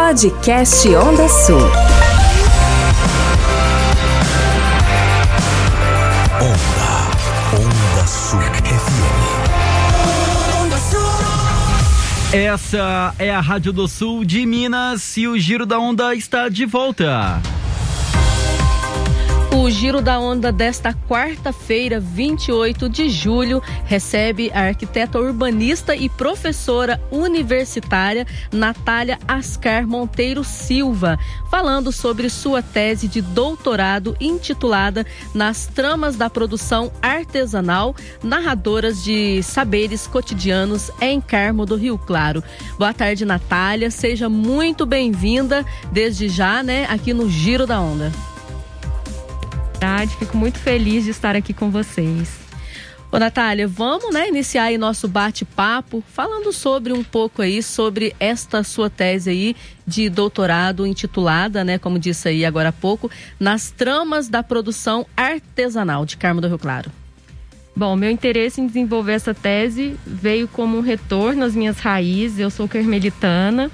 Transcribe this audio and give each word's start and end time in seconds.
Podcast 0.00 0.88
Onda 0.96 1.28
Sul. 1.28 1.60
Onda, 6.40 6.90
Onda 7.54 8.06
Sul 8.06 8.40
FM. 8.40 9.04
Essa 12.32 13.14
é 13.18 13.30
a 13.30 13.40
Rádio 13.40 13.74
do 13.74 13.86
Sul 13.86 14.24
de 14.24 14.46
Minas 14.46 15.18
e 15.18 15.28
o 15.28 15.38
Giro 15.38 15.66
da 15.66 15.78
Onda 15.78 16.14
está 16.14 16.48
de 16.48 16.64
volta. 16.64 17.59
O 19.52 19.68
Giro 19.68 20.00
da 20.00 20.18
Onda 20.20 20.52
desta 20.52 20.94
quarta-feira, 20.94 21.98
28 21.98 22.88
de 22.88 23.08
julho, 23.08 23.60
recebe 23.84 24.48
a 24.54 24.60
arquiteta 24.60 25.18
urbanista 25.18 25.94
e 25.94 26.08
professora 26.08 27.00
universitária 27.10 28.26
Natália 28.52 29.18
Ascar 29.26 29.86
Monteiro 29.88 30.44
Silva, 30.44 31.18
falando 31.50 31.90
sobre 31.90 32.30
sua 32.30 32.62
tese 32.62 33.08
de 33.08 33.20
doutorado 33.20 34.16
intitulada 34.20 35.04
Nas 35.34 35.66
Tramas 35.66 36.14
da 36.14 36.30
Produção 36.30 36.92
Artesanal, 37.02 37.94
narradoras 38.22 39.02
de 39.02 39.42
saberes 39.42 40.06
cotidianos 40.06 40.92
em 41.00 41.20
Carmo 41.20 41.66
do 41.66 41.74
Rio 41.74 41.98
Claro. 41.98 42.42
Boa 42.78 42.94
tarde, 42.94 43.24
Natália. 43.24 43.90
Seja 43.90 44.28
muito 44.28 44.86
bem-vinda 44.86 45.66
desde 45.90 46.28
já, 46.28 46.62
né, 46.62 46.86
aqui 46.88 47.12
no 47.12 47.28
Giro 47.28 47.66
da 47.66 47.80
Onda. 47.80 48.29
Fico 50.18 50.36
muito 50.36 50.58
feliz 50.58 51.04
de 51.04 51.10
estar 51.10 51.34
aqui 51.34 51.54
com 51.54 51.70
vocês. 51.70 52.38
Ô, 53.10 53.18
Natália, 53.18 53.66
vamos 53.66 54.12
né, 54.12 54.28
iniciar 54.28 54.64
aí 54.64 54.78
nosso 54.78 55.08
bate-papo 55.08 56.04
falando 56.12 56.52
sobre 56.52 56.92
um 56.92 57.02
pouco 57.02 57.42
aí 57.42 57.62
sobre 57.62 58.14
esta 58.20 58.62
sua 58.62 58.88
tese 58.88 59.30
aí 59.30 59.56
de 59.86 60.08
doutorado 60.08 60.86
intitulada, 60.86 61.64
né, 61.64 61.78
como 61.78 61.98
disse 61.98 62.28
aí 62.28 62.44
agora 62.44 62.68
há 62.68 62.72
pouco, 62.72 63.10
nas 63.40 63.70
tramas 63.70 64.28
da 64.28 64.42
produção 64.42 65.06
artesanal 65.16 66.06
de 66.06 66.16
Carmo 66.16 66.40
do 66.40 66.46
Rio 66.46 66.58
Claro. 66.58 66.92
Bom, 67.74 67.96
meu 67.96 68.10
interesse 68.10 68.60
em 68.60 68.66
desenvolver 68.66 69.12
essa 69.12 69.32
tese 69.32 69.96
veio 70.06 70.46
como 70.46 70.76
um 70.76 70.82
retorno 70.82 71.44
às 71.44 71.54
minhas 71.54 71.78
raízes. 71.78 72.38
Eu 72.38 72.50
sou 72.50 72.68
carmelitana 72.68 73.70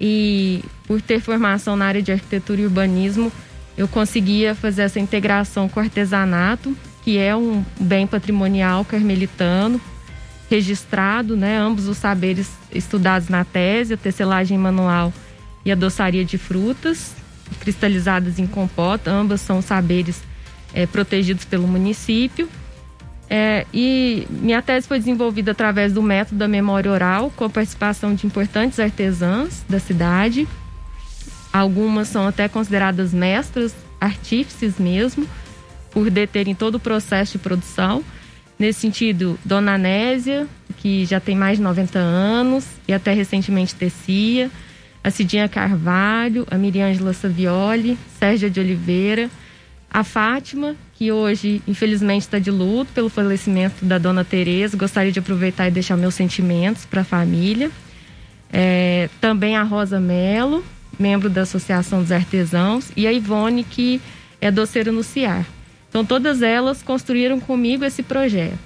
e 0.00 0.64
por 0.86 1.02
ter 1.02 1.20
formação 1.20 1.76
na 1.76 1.84
área 1.84 2.02
de 2.02 2.10
arquitetura 2.10 2.62
e 2.62 2.64
urbanismo, 2.64 3.30
eu 3.78 3.86
conseguia 3.86 4.56
fazer 4.56 4.82
essa 4.82 4.98
integração 4.98 5.68
com 5.68 5.78
o 5.78 5.82
artesanato, 5.82 6.76
que 7.04 7.16
é 7.16 7.34
um 7.36 7.64
bem 7.78 8.08
patrimonial 8.08 8.84
carmelitano, 8.84 9.80
registrado, 10.50 11.36
né? 11.36 11.56
Ambos 11.56 11.86
os 11.86 11.96
saberes 11.96 12.50
estudados 12.74 13.28
na 13.28 13.44
tese, 13.44 13.94
a 13.94 13.96
tecelagem 13.96 14.58
manual 14.58 15.12
e 15.64 15.70
a 15.70 15.76
doçaria 15.76 16.24
de 16.24 16.36
frutas, 16.36 17.14
cristalizadas 17.60 18.40
em 18.40 18.48
compota, 18.48 19.12
ambas 19.12 19.40
são 19.40 19.62
saberes 19.62 20.20
é, 20.74 20.84
protegidos 20.84 21.44
pelo 21.44 21.68
município. 21.68 22.48
É, 23.30 23.64
e 23.72 24.26
minha 24.28 24.60
tese 24.60 24.88
foi 24.88 24.98
desenvolvida 24.98 25.52
através 25.52 25.92
do 25.92 26.02
método 26.02 26.38
da 26.38 26.48
memória 26.48 26.90
oral, 26.90 27.32
com 27.36 27.44
a 27.44 27.50
participação 27.50 28.12
de 28.12 28.26
importantes 28.26 28.80
artesãs 28.80 29.64
da 29.68 29.78
cidade, 29.78 30.48
Algumas 31.58 32.06
são 32.06 32.24
até 32.24 32.46
consideradas 32.46 33.12
mestras, 33.12 33.74
artífices 34.00 34.78
mesmo, 34.78 35.26
por 35.90 36.08
deterem 36.08 36.54
todo 36.54 36.76
o 36.76 36.80
processo 36.80 37.32
de 37.32 37.38
produção. 37.38 38.04
Nesse 38.56 38.78
sentido, 38.78 39.36
Dona 39.44 39.74
Anésia, 39.74 40.46
que 40.76 41.04
já 41.04 41.18
tem 41.18 41.34
mais 41.34 41.58
de 41.58 41.64
90 41.64 41.98
anos 41.98 42.64
e 42.86 42.92
até 42.92 43.12
recentemente 43.12 43.74
tecia, 43.74 44.52
a 45.02 45.10
Cidinha 45.10 45.48
Carvalho, 45.48 46.46
a 46.48 46.56
Miriângela 46.56 47.12
Savioli, 47.12 47.98
Sérgia 48.20 48.48
de 48.48 48.60
Oliveira, 48.60 49.28
a 49.90 50.04
Fátima, 50.04 50.76
que 50.94 51.10
hoje 51.10 51.60
infelizmente 51.66 52.22
está 52.22 52.38
de 52.38 52.52
luto 52.52 52.92
pelo 52.92 53.08
falecimento 53.08 53.84
da 53.84 53.98
Dona 53.98 54.24
Tereza. 54.24 54.76
Gostaria 54.76 55.10
de 55.10 55.18
aproveitar 55.18 55.66
e 55.66 55.72
deixar 55.72 55.96
meus 55.96 56.14
sentimentos 56.14 56.84
para 56.84 57.00
a 57.00 57.04
família. 57.04 57.68
É, 58.52 59.10
também 59.20 59.56
a 59.56 59.64
Rosa 59.64 59.98
Melo, 59.98 60.64
membro 60.98 61.30
da 61.30 61.42
Associação 61.42 62.02
dos 62.02 62.12
Artesãos, 62.12 62.90
e 62.96 63.06
a 63.06 63.12
Ivone, 63.12 63.64
que 63.64 64.00
é 64.40 64.50
doceira 64.50 64.90
no 64.90 65.02
CIAR. 65.02 65.46
Então, 65.88 66.04
todas 66.04 66.42
elas 66.42 66.82
construíram 66.82 67.40
comigo 67.40 67.84
esse 67.84 68.02
projeto. 68.02 68.58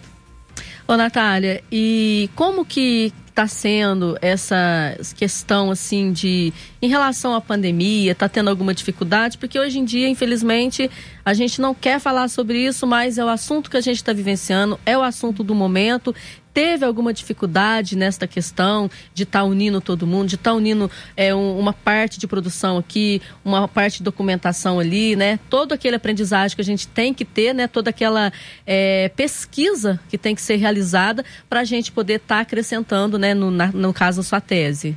Ô, 0.86 0.96
Natália, 0.96 1.62
e 1.70 2.28
como 2.34 2.64
que 2.64 3.12
está 3.32 3.46
sendo 3.46 4.18
essa 4.20 4.94
questão 5.16 5.70
assim 5.70 6.12
de 6.12 6.52
em 6.82 6.88
relação 6.88 7.34
à 7.34 7.40
pandemia, 7.40 8.12
está 8.12 8.28
tendo 8.28 8.50
alguma 8.50 8.74
dificuldade? 8.74 9.38
Porque 9.38 9.58
hoje 9.58 9.78
em 9.78 9.84
dia, 9.84 10.08
infelizmente, 10.08 10.90
a 11.24 11.32
gente 11.32 11.60
não 11.60 11.74
quer 11.74 11.98
falar 11.98 12.28
sobre 12.28 12.58
isso, 12.58 12.86
mas 12.86 13.16
é 13.16 13.24
o 13.24 13.28
assunto 13.28 13.70
que 13.70 13.76
a 13.76 13.80
gente 13.80 13.96
está 13.96 14.12
vivenciando, 14.12 14.78
é 14.84 14.98
o 14.98 15.02
assunto 15.02 15.42
do 15.42 15.54
momento 15.54 16.14
teve 16.52 16.84
alguma 16.84 17.12
dificuldade 17.12 17.96
nesta 17.96 18.26
questão 18.26 18.90
de 19.14 19.22
estar 19.22 19.40
tá 19.40 19.44
unindo 19.44 19.80
todo 19.80 20.06
mundo, 20.06 20.28
de 20.28 20.34
estar 20.34 20.50
tá 20.50 20.56
unindo 20.56 20.90
é, 21.16 21.34
um, 21.34 21.58
uma 21.58 21.72
parte 21.72 22.18
de 22.18 22.26
produção 22.26 22.78
aqui, 22.78 23.20
uma 23.44 23.66
parte 23.66 23.98
de 23.98 24.04
documentação 24.04 24.78
ali, 24.78 25.16
né? 25.16 25.38
Todo 25.48 25.72
aquele 25.72 25.96
aprendizagem 25.96 26.54
que 26.54 26.60
a 26.62 26.64
gente 26.64 26.86
tem 26.88 27.14
que 27.14 27.24
ter, 27.24 27.54
né? 27.54 27.66
Toda 27.66 27.90
aquela 27.90 28.32
é, 28.66 29.10
pesquisa 29.16 30.00
que 30.08 30.18
tem 30.18 30.34
que 30.34 30.42
ser 30.42 30.56
realizada 30.56 31.24
para 31.48 31.60
a 31.60 31.64
gente 31.64 31.90
poder 31.90 32.14
estar 32.14 32.36
tá 32.36 32.40
acrescentando, 32.40 33.18
né? 33.18 33.34
No, 33.34 33.50
na, 33.50 33.68
no 33.68 33.92
caso, 33.92 34.20
a 34.20 34.24
sua 34.24 34.40
tese. 34.40 34.96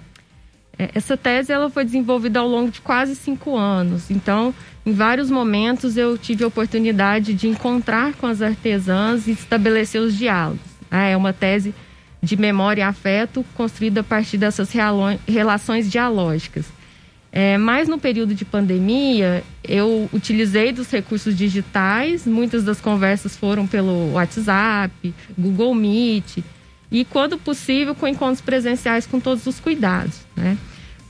É, 0.77 0.89
essa 0.93 1.15
tese 1.15 1.51
ela 1.51 1.69
foi 1.69 1.85
desenvolvida 1.85 2.39
ao 2.39 2.47
longo 2.47 2.71
de 2.71 2.81
quase 2.81 3.15
cinco 3.15 3.55
anos. 3.55 4.11
Então, 4.11 4.53
em 4.85 4.91
vários 4.91 5.31
momentos 5.31 5.97
eu 5.97 6.17
tive 6.17 6.43
a 6.43 6.47
oportunidade 6.47 7.33
de 7.33 7.47
encontrar 7.47 8.13
com 8.13 8.27
as 8.27 8.41
artesãs 8.41 9.27
e 9.27 9.31
estabelecer 9.31 10.01
os 10.01 10.15
diálogos. 10.15 10.74
Ah, 10.95 11.07
é 11.07 11.17
uma 11.17 11.33
tese 11.33 11.73
de 12.21 12.37
memória 12.37 12.81
e 12.81 12.83
afeto 12.83 13.45
construída 13.53 13.99
a 13.99 14.03
partir 14.03 14.37
dessas 14.37 14.69
relações 15.27 15.91
dialógicas. 15.91 16.65
É, 17.31 17.57
mas 17.57 17.89
no 17.89 17.97
período 17.97 18.33
de 18.33 18.45
pandemia, 18.45 19.43
eu 19.61 20.09
utilizei 20.13 20.71
dos 20.71 20.89
recursos 20.89 21.35
digitais, 21.37 22.25
muitas 22.25 22.63
das 22.63 22.79
conversas 22.79 23.35
foram 23.35 23.67
pelo 23.67 24.13
WhatsApp, 24.13 25.13
Google 25.37 25.75
Meet, 25.75 26.37
e 26.89 27.03
quando 27.03 27.37
possível 27.37 27.93
com 27.93 28.07
encontros 28.07 28.39
presenciais 28.39 29.05
com 29.05 29.19
todos 29.19 29.45
os 29.45 29.59
cuidados. 29.59 30.21
Né? 30.33 30.57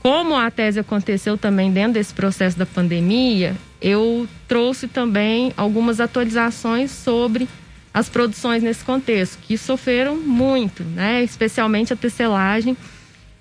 Como 0.00 0.34
a 0.34 0.50
tese 0.50 0.80
aconteceu 0.80 1.38
também 1.38 1.70
dentro 1.70 1.92
desse 1.92 2.12
processo 2.12 2.58
da 2.58 2.66
pandemia, 2.66 3.54
eu 3.80 4.26
trouxe 4.48 4.88
também 4.88 5.52
algumas 5.56 6.00
atualizações 6.00 6.90
sobre 6.90 7.48
as 7.96 8.10
produções 8.10 8.62
nesse 8.62 8.84
contexto, 8.84 9.38
que 9.40 9.56
sofreram 9.56 10.16
muito, 10.16 10.84
né? 10.84 11.24
especialmente 11.24 11.94
a 11.94 11.96
tecelagem. 11.96 12.76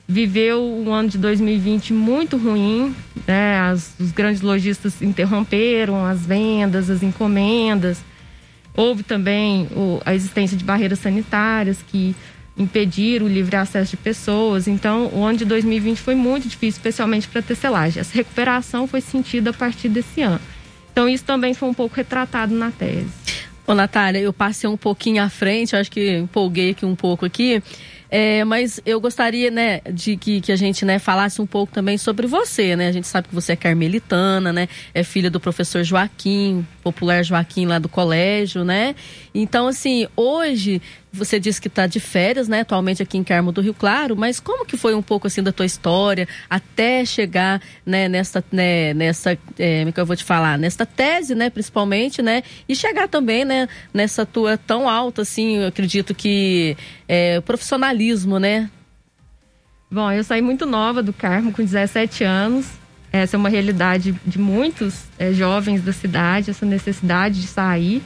Viveu 0.08 0.64
um 0.64 0.94
ano 0.94 1.10
de 1.10 1.18
2020 1.18 1.92
muito 1.92 2.38
ruim, 2.38 2.96
né? 3.28 3.60
As, 3.60 3.94
os 4.00 4.14
grandes 4.14 4.42
lojistas 4.42 5.02
interromperam 5.02 6.06
as 6.06 6.26
vendas, 6.26 6.90
as 6.90 7.04
encomendas. 7.04 8.02
Houve 8.74 9.04
também 9.04 9.68
o, 9.76 10.00
a 10.06 10.16
existência 10.16 10.56
de 10.56 10.64
barreiras 10.64 11.00
sanitárias 11.00 11.80
que 11.86 12.16
impediram 12.58 13.26
o 13.26 13.30
livre 13.30 13.58
acesso 13.58 13.92
de 13.92 13.98
pessoas. 13.98 14.70
Então, 14.70 15.10
o 15.12 15.26
ano 15.26 15.40
de 15.40 15.44
2020 15.44 15.98
foi 15.98 16.16
muito 16.16 16.48
difícil, 16.48 16.78
especialmente 16.78 17.28
para 17.28 17.40
a 17.40 17.44
tecelagem. 17.44 18.00
Essa 18.00 18.14
recuperação 18.14 18.88
foi 18.88 19.02
sentida 19.02 19.50
a 19.50 19.54
partir 19.54 19.90
desse 19.90 20.22
ano. 20.22 20.40
Então, 20.94 21.10
isso 21.10 21.26
também 21.26 21.54
foi 21.54 21.68
um 21.68 21.74
pouco 21.74 21.94
retratado 21.94 22.56
na 22.56 22.72
tese. 22.72 23.25
Ô, 23.68 23.74
Natália, 23.74 24.20
eu 24.20 24.32
passei 24.32 24.70
um 24.70 24.78
pouquinho 24.78 25.24
à 25.24 25.30
frente, 25.30 25.76
acho 25.76 25.90
que 25.92 26.18
empolguei 26.18 26.72
aqui 26.72 26.86
um 26.86 26.96
pouco 26.96 27.26
aqui. 27.26 27.64
É, 28.10 28.46
mas 28.46 28.80
eu 28.86 29.02
gostaria, 29.02 29.50
né, 29.50 29.82
de 29.92 30.16
que, 30.16 30.40
que 30.40 30.52
a 30.52 30.56
gente, 30.56 30.86
né, 30.86 31.00
falasse 31.00 31.42
um 31.42 31.46
pouco 31.46 31.74
também 31.74 31.98
sobre 31.98 32.28
você, 32.28 32.76
né? 32.76 32.88
A 32.88 32.92
gente 32.92 33.08
sabe 33.08 33.28
que 33.28 33.34
você 33.34 33.54
é 33.54 33.56
carmelitana, 33.56 34.54
né? 34.54 34.70
É 34.94 35.04
filha 35.04 35.30
do 35.30 35.40
professor 35.40 35.84
Joaquim, 35.84 36.66
popular 36.86 37.24
Joaquim 37.24 37.66
lá 37.66 37.80
do 37.80 37.90
colégio, 37.90 38.64
né? 38.64 38.94
Então, 39.34 39.66
assim, 39.66 40.08
hoje 40.16 40.80
você 41.12 41.40
disse 41.40 41.60
que 41.60 41.68
está 41.68 41.88
de 41.88 42.00
férias, 42.00 42.48
né, 42.48 42.60
atualmente 42.60 43.02
aqui 43.02 43.18
em 43.18 43.24
Carmo 43.24 43.52
do 43.52 43.60
Rio 43.60 43.74
Claro, 43.74 44.16
mas 44.16 44.40
como 44.40 44.66
que 44.66 44.78
foi 44.78 44.94
um 44.94 45.02
pouco 45.02 45.26
assim 45.26 45.42
da 45.42 45.52
tua 45.52 45.66
história 45.66 46.28
até 46.48 47.04
chegar, 47.04 47.60
né, 47.84 48.08
nessa, 48.08 48.44
né, 48.52 48.94
nessa, 48.94 49.36
como 49.36 49.90
é 49.90 49.92
que 49.92 50.00
eu 50.00 50.06
vou 50.06 50.16
te 50.16 50.24
falar, 50.24 50.60
nesta 50.60 50.86
tese, 50.86 51.34
né, 51.34 51.50
principalmente, 51.50 52.22
né, 52.22 52.44
e 52.70 52.76
chegar 52.76 53.08
também, 53.08 53.44
né, 53.44 53.68
nessa 53.92 54.24
tua 54.24 54.56
tão 54.56 54.88
alta, 54.88 55.24
assim, 55.24 55.58
eu 55.58 55.68
acredito 55.68 56.14
que 56.14 56.78
é, 57.08 57.42
profissionalismo, 57.42 58.38
né? 58.38 58.70
Bom, 59.90 60.12
eu 60.12 60.24
saí 60.24 60.42
muito 60.42 60.66
nova 60.66 61.02
do 61.02 61.14
Carmo, 61.14 61.52
com 61.52 61.64
17 61.64 62.24
anos. 62.24 62.85
Essa 63.22 63.38
é 63.38 63.40
uma 63.40 63.48
realidade 63.48 64.14
de 64.26 64.38
muitos 64.38 65.06
é, 65.18 65.32
jovens 65.32 65.82
da 65.82 65.94
cidade, 65.94 66.52
essa 66.52 66.66
necessidade 66.66 67.40
de 67.40 67.48
sair. 67.48 68.04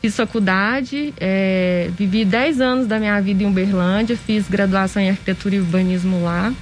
Fiz 0.00 0.14
faculdade, 0.14 1.12
é, 1.18 1.90
vivi 1.98 2.24
10 2.24 2.60
anos 2.60 2.86
da 2.86 2.98
minha 2.98 3.20
vida 3.20 3.42
em 3.42 3.46
Uberlândia, 3.46 4.16
fiz 4.16 4.48
graduação 4.48 5.02
em 5.02 5.10
arquitetura 5.10 5.56
e 5.56 5.58
urbanismo 5.58 6.22
lá. 6.22 6.54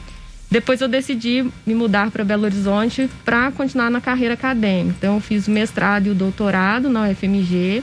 Depois 0.50 0.80
eu 0.80 0.88
decidi 0.88 1.46
me 1.66 1.74
mudar 1.74 2.10
para 2.10 2.24
Belo 2.24 2.44
Horizonte 2.44 3.08
para 3.22 3.52
continuar 3.52 3.90
na 3.90 4.00
carreira 4.00 4.32
acadêmica. 4.32 4.96
Então 4.98 5.16
eu 5.16 5.20
fiz 5.20 5.46
o 5.46 5.50
mestrado 5.50 6.06
e 6.06 6.10
o 6.10 6.14
doutorado 6.14 6.88
na 6.88 7.06
UFMG. 7.10 7.82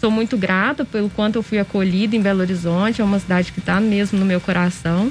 Sou 0.00 0.10
muito 0.10 0.36
grata 0.38 0.84
pelo 0.84 1.10
quanto 1.10 1.34
eu 1.36 1.42
fui 1.42 1.58
acolhida 1.58 2.14
em 2.14 2.22
Belo 2.22 2.40
Horizonte, 2.40 3.00
é 3.00 3.04
uma 3.04 3.18
cidade 3.18 3.50
que 3.50 3.58
está 3.58 3.80
mesmo 3.80 4.20
no 4.20 4.24
meu 4.24 4.40
coração. 4.40 5.10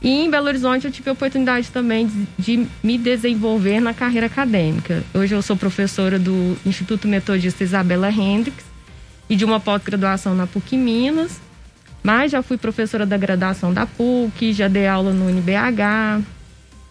E 0.00 0.08
em 0.08 0.30
Belo 0.30 0.46
Horizonte 0.46 0.86
eu 0.86 0.92
tive 0.92 1.10
a 1.10 1.12
oportunidade 1.12 1.70
também 1.70 2.06
de, 2.06 2.26
de, 2.38 2.66
me 2.82 2.96
desenvolver 2.96 3.80
na 3.80 3.92
carreira 3.92 4.26
acadêmica. 4.26 5.02
Hoje 5.12 5.34
eu 5.34 5.42
sou 5.42 5.56
professora 5.56 6.18
do 6.18 6.56
Instituto 6.64 7.08
Metodista 7.08 7.64
Isabela 7.64 8.08
Hendricks 8.10 8.64
e 9.28 9.34
de 9.34 9.44
uma 9.44 9.58
pós-graduação 9.58 10.34
na 10.34 10.46
PUC 10.46 10.76
Minas. 10.76 11.40
Mas 12.00 12.30
já 12.30 12.42
fui 12.42 12.56
professora 12.56 13.04
da 13.04 13.16
graduação 13.16 13.74
da 13.74 13.86
PUC, 13.86 14.52
já 14.52 14.68
dei 14.68 14.86
aula 14.86 15.12
no 15.12 15.26
UNBH. 15.26 16.22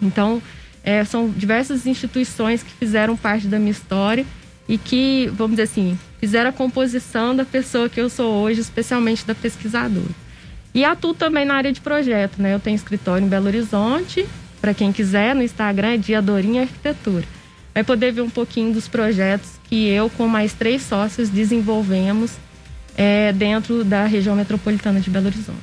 Então, 0.02 0.42
é, 0.84 1.04
são 1.06 1.30
diversas 1.30 1.88
instituições 1.88 2.62
que 2.62 2.72
fizeram 2.74 3.16
parte 3.16 3.48
da 3.48 3.58
minha 3.58 3.72
história 3.72 4.26
e 4.68 4.78
que, 4.78 5.32
vamos 5.34 5.54
dizer 5.54 5.64
assim, 5.64 5.98
fizeram 6.20 6.50
a 6.50 6.54
composição 6.54 7.34
da 7.34 7.46
pessoa 7.46 7.88
que 7.88 8.02
eu 8.02 8.10
sou 8.10 8.34
hoje, 8.34 8.60
especialmente 8.60 9.26
da 9.26 9.34
pesquisadora. 9.34 10.27
E 10.78 10.86
atuo 10.86 11.12
também 11.12 11.44
na 11.44 11.56
área 11.56 11.74
de 11.74 11.82
projeto, 11.82 12.40
né? 12.40 12.54
Eu 12.54 12.60
tenho 12.60 12.76
escritório 12.76 13.26
em 13.26 13.28
Belo 13.28 13.48
Horizonte, 13.48 14.28
para 14.62 14.76
quem 14.76 14.94
quiser, 14.94 15.34
no 15.34 15.42
Instagram 15.42 15.94
é 15.96 15.98
Diadorinha 15.98 16.62
Arquitetura. 16.62 17.26
Vai 17.74 17.84
poder 17.84 18.12
ver 18.12 18.22
um 18.22 18.30
pouquinho 18.30 18.72
dos 18.72 18.88
projetos 18.88 19.54
que 19.64 19.88
eu, 19.88 20.08
com 20.08 20.28
mais 20.28 20.54
três 20.54 20.84
sócios, 20.84 21.30
desenvolvemos 21.30 22.34
é, 22.96 23.34
dentro 23.34 23.84
da 23.84 24.06
região 24.06 24.36
metropolitana 24.36 25.00
de 25.00 25.10
Belo 25.10 25.26
Horizonte. 25.26 25.58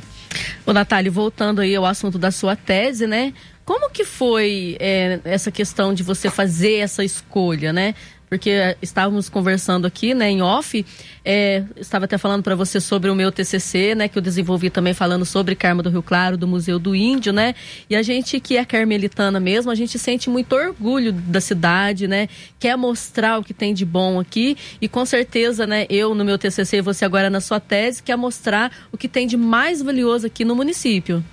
Ô, 0.66 0.72
Natália, 0.72 1.12
voltando 1.12 1.60
aí 1.60 1.76
ao 1.76 1.86
assunto 1.86 2.18
da 2.18 2.32
sua 2.32 2.56
tese, 2.56 3.06
né? 3.06 3.32
Como 3.64 3.88
que 3.90 4.04
foi 4.04 4.76
é, 4.80 5.20
essa 5.24 5.52
questão 5.52 5.94
de 5.94 6.02
você 6.02 6.28
fazer 6.28 6.78
essa 6.78 7.04
escolha, 7.04 7.72
né? 7.72 7.94
Porque 8.28 8.76
estávamos 8.82 9.28
conversando 9.28 9.86
aqui, 9.86 10.14
né, 10.14 10.30
em 10.30 10.42
off, 10.42 10.84
é, 11.24 11.64
estava 11.76 12.04
até 12.04 12.18
falando 12.18 12.42
para 12.42 12.54
você 12.54 12.80
sobre 12.80 13.10
o 13.10 13.14
meu 13.14 13.30
TCC, 13.30 13.94
né, 13.94 14.08
que 14.08 14.18
eu 14.18 14.22
desenvolvi 14.22 14.70
também 14.70 14.94
falando 14.94 15.24
sobre 15.24 15.54
Carmo 15.54 15.82
do 15.82 15.90
Rio 15.90 16.02
Claro, 16.02 16.36
do 16.36 16.46
Museu 16.46 16.78
do 16.78 16.94
Índio, 16.94 17.32
né, 17.32 17.54
e 17.88 17.96
a 17.96 18.02
gente 18.02 18.40
que 18.40 18.56
é 18.56 18.64
carmelitana 18.64 19.38
mesmo, 19.38 19.70
a 19.70 19.74
gente 19.74 19.98
sente 19.98 20.28
muito 20.28 20.54
orgulho 20.54 21.12
da 21.12 21.40
cidade, 21.40 22.08
né, 22.08 22.28
quer 22.58 22.76
mostrar 22.76 23.38
o 23.38 23.44
que 23.44 23.54
tem 23.54 23.72
de 23.72 23.84
bom 23.84 24.18
aqui. 24.18 24.56
E 24.80 24.88
com 24.88 25.04
certeza, 25.04 25.66
né, 25.66 25.86
eu 25.88 26.14
no 26.14 26.24
meu 26.24 26.38
TCC 26.38 26.78
e 26.78 26.80
você 26.82 27.04
agora 27.04 27.30
na 27.30 27.40
sua 27.40 27.60
tese, 27.60 28.02
quer 28.02 28.16
mostrar 28.16 28.70
o 28.90 28.98
que 28.98 29.08
tem 29.08 29.26
de 29.26 29.36
mais 29.36 29.82
valioso 29.82 30.26
aqui 30.26 30.44
no 30.44 30.54
município. 30.54 31.24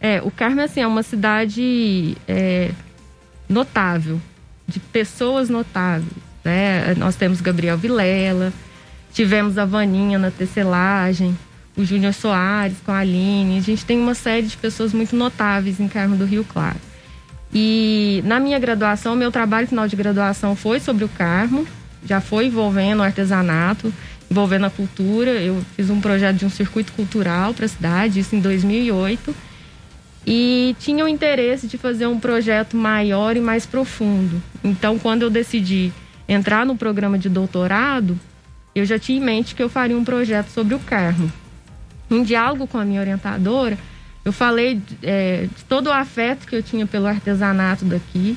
É, 0.00 0.20
o 0.22 0.30
Carmo, 0.30 0.60
assim, 0.60 0.80
é 0.80 0.86
uma 0.86 1.02
cidade 1.02 2.16
é, 2.26 2.70
notável, 3.48 4.20
de 4.72 4.80
pessoas 4.80 5.48
notáveis. 5.48 6.10
Né? 6.44 6.94
Nós 6.96 7.14
temos 7.14 7.40
Gabriel 7.40 7.76
Vilela, 7.76 8.52
tivemos 9.12 9.58
a 9.58 9.64
Vaninha 9.64 10.18
na 10.18 10.30
tecelagem, 10.30 11.36
o 11.76 11.84
Júnior 11.84 12.14
Soares 12.14 12.78
com 12.84 12.90
a 12.90 12.98
Aline. 12.98 13.58
A 13.58 13.62
gente 13.62 13.84
tem 13.84 13.98
uma 13.98 14.14
série 14.14 14.46
de 14.46 14.56
pessoas 14.56 14.92
muito 14.92 15.14
notáveis 15.14 15.78
em 15.78 15.88
Carmo 15.88 16.16
do 16.16 16.24
Rio 16.24 16.44
Claro. 16.44 16.78
E 17.54 18.22
na 18.24 18.40
minha 18.40 18.58
graduação, 18.58 19.14
meu 19.14 19.30
trabalho 19.30 19.66
final 19.66 19.86
de 19.86 19.94
graduação 19.94 20.56
foi 20.56 20.80
sobre 20.80 21.04
o 21.04 21.08
Carmo, 21.08 21.66
já 22.04 22.20
foi 22.20 22.46
envolvendo 22.46 23.00
o 23.00 23.02
artesanato, 23.02 23.92
envolvendo 24.30 24.64
a 24.64 24.70
cultura. 24.70 25.30
Eu 25.32 25.62
fiz 25.76 25.90
um 25.90 26.00
projeto 26.00 26.38
de 26.38 26.46
um 26.46 26.50
circuito 26.50 26.92
cultural 26.92 27.52
para 27.52 27.66
a 27.66 27.68
cidade, 27.68 28.20
isso 28.20 28.34
em 28.34 28.40
2008 28.40 29.51
e 30.26 30.76
tinha 30.78 31.04
o 31.04 31.08
interesse 31.08 31.66
de 31.66 31.76
fazer 31.76 32.06
um 32.06 32.18
projeto 32.18 32.76
maior 32.76 33.36
e 33.36 33.40
mais 33.40 33.66
profundo. 33.66 34.42
Então, 34.62 34.98
quando 34.98 35.22
eu 35.22 35.30
decidi 35.30 35.92
entrar 36.28 36.64
no 36.64 36.76
programa 36.76 37.18
de 37.18 37.28
doutorado, 37.28 38.18
eu 38.74 38.84
já 38.84 38.98
tinha 38.98 39.18
em 39.18 39.24
mente 39.24 39.54
que 39.54 39.62
eu 39.62 39.68
faria 39.68 39.96
um 39.96 40.04
projeto 40.04 40.48
sobre 40.48 40.74
o 40.74 40.78
Carmo. 40.78 41.30
Em 42.10 42.22
diálogo 42.22 42.66
com 42.66 42.78
a 42.78 42.84
minha 42.84 43.00
orientadora, 43.00 43.76
eu 44.24 44.32
falei 44.32 44.80
é, 45.02 45.48
de 45.54 45.64
todo 45.64 45.88
o 45.88 45.92
afeto 45.92 46.46
que 46.46 46.54
eu 46.54 46.62
tinha 46.62 46.86
pelo 46.86 47.06
artesanato 47.06 47.84
daqui. 47.84 48.36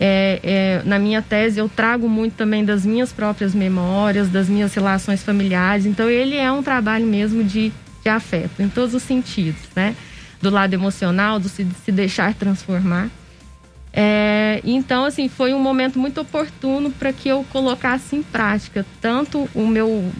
É, 0.00 0.38
é, 0.44 0.82
na 0.84 0.98
minha 0.98 1.20
tese, 1.20 1.58
eu 1.58 1.68
trago 1.68 2.08
muito 2.08 2.34
também 2.34 2.64
das 2.64 2.86
minhas 2.86 3.12
próprias 3.12 3.52
memórias, 3.52 4.28
das 4.28 4.48
minhas 4.48 4.72
relações 4.72 5.24
familiares. 5.24 5.86
Então, 5.86 6.08
ele 6.08 6.36
é 6.36 6.50
um 6.52 6.62
trabalho 6.62 7.04
mesmo 7.04 7.42
de, 7.42 7.72
de 8.02 8.08
afeto, 8.08 8.62
em 8.62 8.68
todos 8.68 8.94
os 8.94 9.02
sentidos, 9.02 9.62
né? 9.74 9.96
Do 10.40 10.50
lado 10.50 10.74
emocional, 10.74 11.38
do 11.38 11.48
se, 11.48 11.66
se 11.84 11.92
deixar 11.92 12.34
transformar. 12.34 13.10
É, 13.92 14.60
então, 14.64 15.04
assim, 15.04 15.28
foi 15.28 15.52
um 15.52 15.58
momento 15.58 15.98
muito 15.98 16.20
oportuno 16.20 16.90
para 16.90 17.12
que 17.12 17.28
eu 17.28 17.44
colocasse 17.50 18.14
em 18.14 18.22
prática 18.22 18.86
tanto 19.00 19.48
o 19.54 19.66
meu 19.66 20.12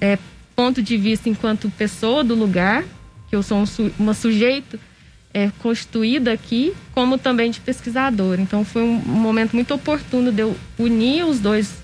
é, 0.00 0.18
ponto 0.56 0.82
de 0.82 0.96
vista 0.96 1.28
enquanto 1.28 1.70
pessoa 1.70 2.24
do 2.24 2.34
lugar, 2.34 2.84
que 3.28 3.36
eu 3.36 3.42
sou 3.42 3.58
um, 3.58 3.90
uma 3.98 4.14
sujeito 4.14 4.78
é, 5.34 5.50
constituída 5.58 6.32
aqui, 6.32 6.74
como 6.94 7.18
também 7.18 7.50
de 7.50 7.60
pesquisador. 7.60 8.38
Então, 8.40 8.64
foi 8.64 8.82
um, 8.82 8.94
um 8.94 9.20
momento 9.20 9.54
muito 9.54 9.74
oportuno 9.74 10.30
de 10.30 10.42
eu 10.42 10.56
unir 10.78 11.24
os 11.24 11.40
dois 11.40 11.81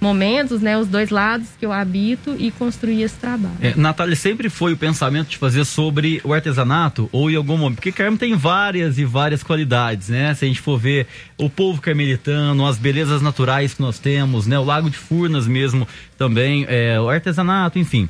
momentos, 0.00 0.60
né, 0.60 0.78
os 0.78 0.88
dois 0.88 1.10
lados 1.10 1.48
que 1.58 1.66
eu 1.66 1.72
habito 1.72 2.34
e 2.38 2.50
construir 2.50 3.02
esse 3.02 3.16
trabalho. 3.16 3.54
É, 3.60 3.74
Natália, 3.76 4.16
sempre 4.16 4.48
foi 4.48 4.72
o 4.72 4.76
pensamento 4.76 5.28
de 5.28 5.36
fazer 5.36 5.64
sobre 5.64 6.20
o 6.24 6.32
artesanato 6.32 7.08
ou 7.12 7.30
em 7.30 7.36
algum 7.36 7.56
momento? 7.56 7.76
Porque 7.76 7.92
Carmo 7.92 8.16
tem 8.16 8.34
várias 8.34 8.98
e 8.98 9.04
várias 9.04 9.42
qualidades, 9.42 10.08
né? 10.08 10.34
Se 10.34 10.44
a 10.44 10.48
gente 10.48 10.60
for 10.60 10.78
ver 10.78 11.06
o 11.36 11.50
povo 11.50 11.80
carmelitano, 11.80 12.66
as 12.66 12.78
belezas 12.78 13.20
naturais 13.20 13.74
que 13.74 13.82
nós 13.82 13.98
temos, 13.98 14.46
né? 14.46 14.58
O 14.58 14.64
Lago 14.64 14.88
de 14.88 14.96
Furnas 14.96 15.46
mesmo 15.46 15.86
também, 16.16 16.64
é, 16.68 16.98
o 17.00 17.08
artesanato, 17.08 17.78
enfim. 17.78 18.08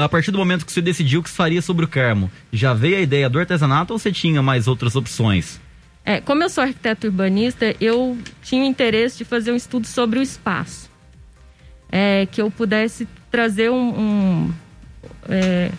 A 0.00 0.08
partir 0.08 0.30
do 0.30 0.38
momento 0.38 0.64
que 0.64 0.72
você 0.72 0.80
decidiu 0.80 1.22
que 1.22 1.30
faria 1.30 1.60
sobre 1.60 1.84
o 1.84 1.88
Carmo, 1.88 2.30
já 2.52 2.72
veio 2.72 2.96
a 2.96 3.00
ideia 3.00 3.28
do 3.28 3.38
artesanato 3.38 3.92
ou 3.92 3.98
você 3.98 4.12
tinha 4.12 4.40
mais 4.40 4.68
outras 4.68 4.94
opções? 4.94 5.60
É, 6.04 6.20
como 6.20 6.42
eu 6.42 6.48
sou 6.48 6.64
arquiteto 6.64 7.06
urbanista, 7.06 7.74
eu 7.80 8.18
tinha 8.42 8.64
interesse 8.64 9.18
de 9.18 9.24
fazer 9.24 9.52
um 9.52 9.56
estudo 9.56 9.86
sobre 9.86 10.18
o 10.18 10.22
espaço. 10.22 10.90
É, 11.92 12.26
que 12.26 12.40
eu 12.40 12.50
pudesse 12.50 13.06
trazer 13.30 13.70
um, 13.70 13.98
um, 13.98 14.54
é, 15.28 15.70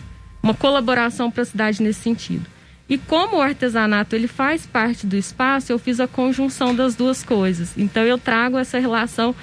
uma 0.42 0.54
colaboração 0.54 1.30
para 1.30 1.42
a 1.42 1.46
cidade 1.46 1.82
nesse 1.82 2.00
sentido. 2.00 2.46
E 2.88 2.98
como 2.98 3.38
o 3.38 3.40
artesanato 3.40 4.14
ele 4.14 4.26
faz 4.26 4.66
parte 4.66 5.06
do 5.06 5.16
espaço, 5.16 5.72
eu 5.72 5.78
fiz 5.78 5.98
a 6.00 6.06
conjunção 6.06 6.74
das 6.74 6.94
duas 6.94 7.22
coisas. 7.22 7.72
Então 7.76 8.02
eu 8.02 8.18
trago 8.18 8.58
essa 8.58 8.78
relação 8.78 9.34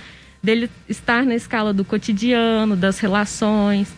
dele 0.42 0.70
estar 0.88 1.26
na 1.26 1.36
escala 1.36 1.74
do 1.74 1.84
cotidiano, 1.84 2.76
das 2.76 3.00
relações. 3.00 3.92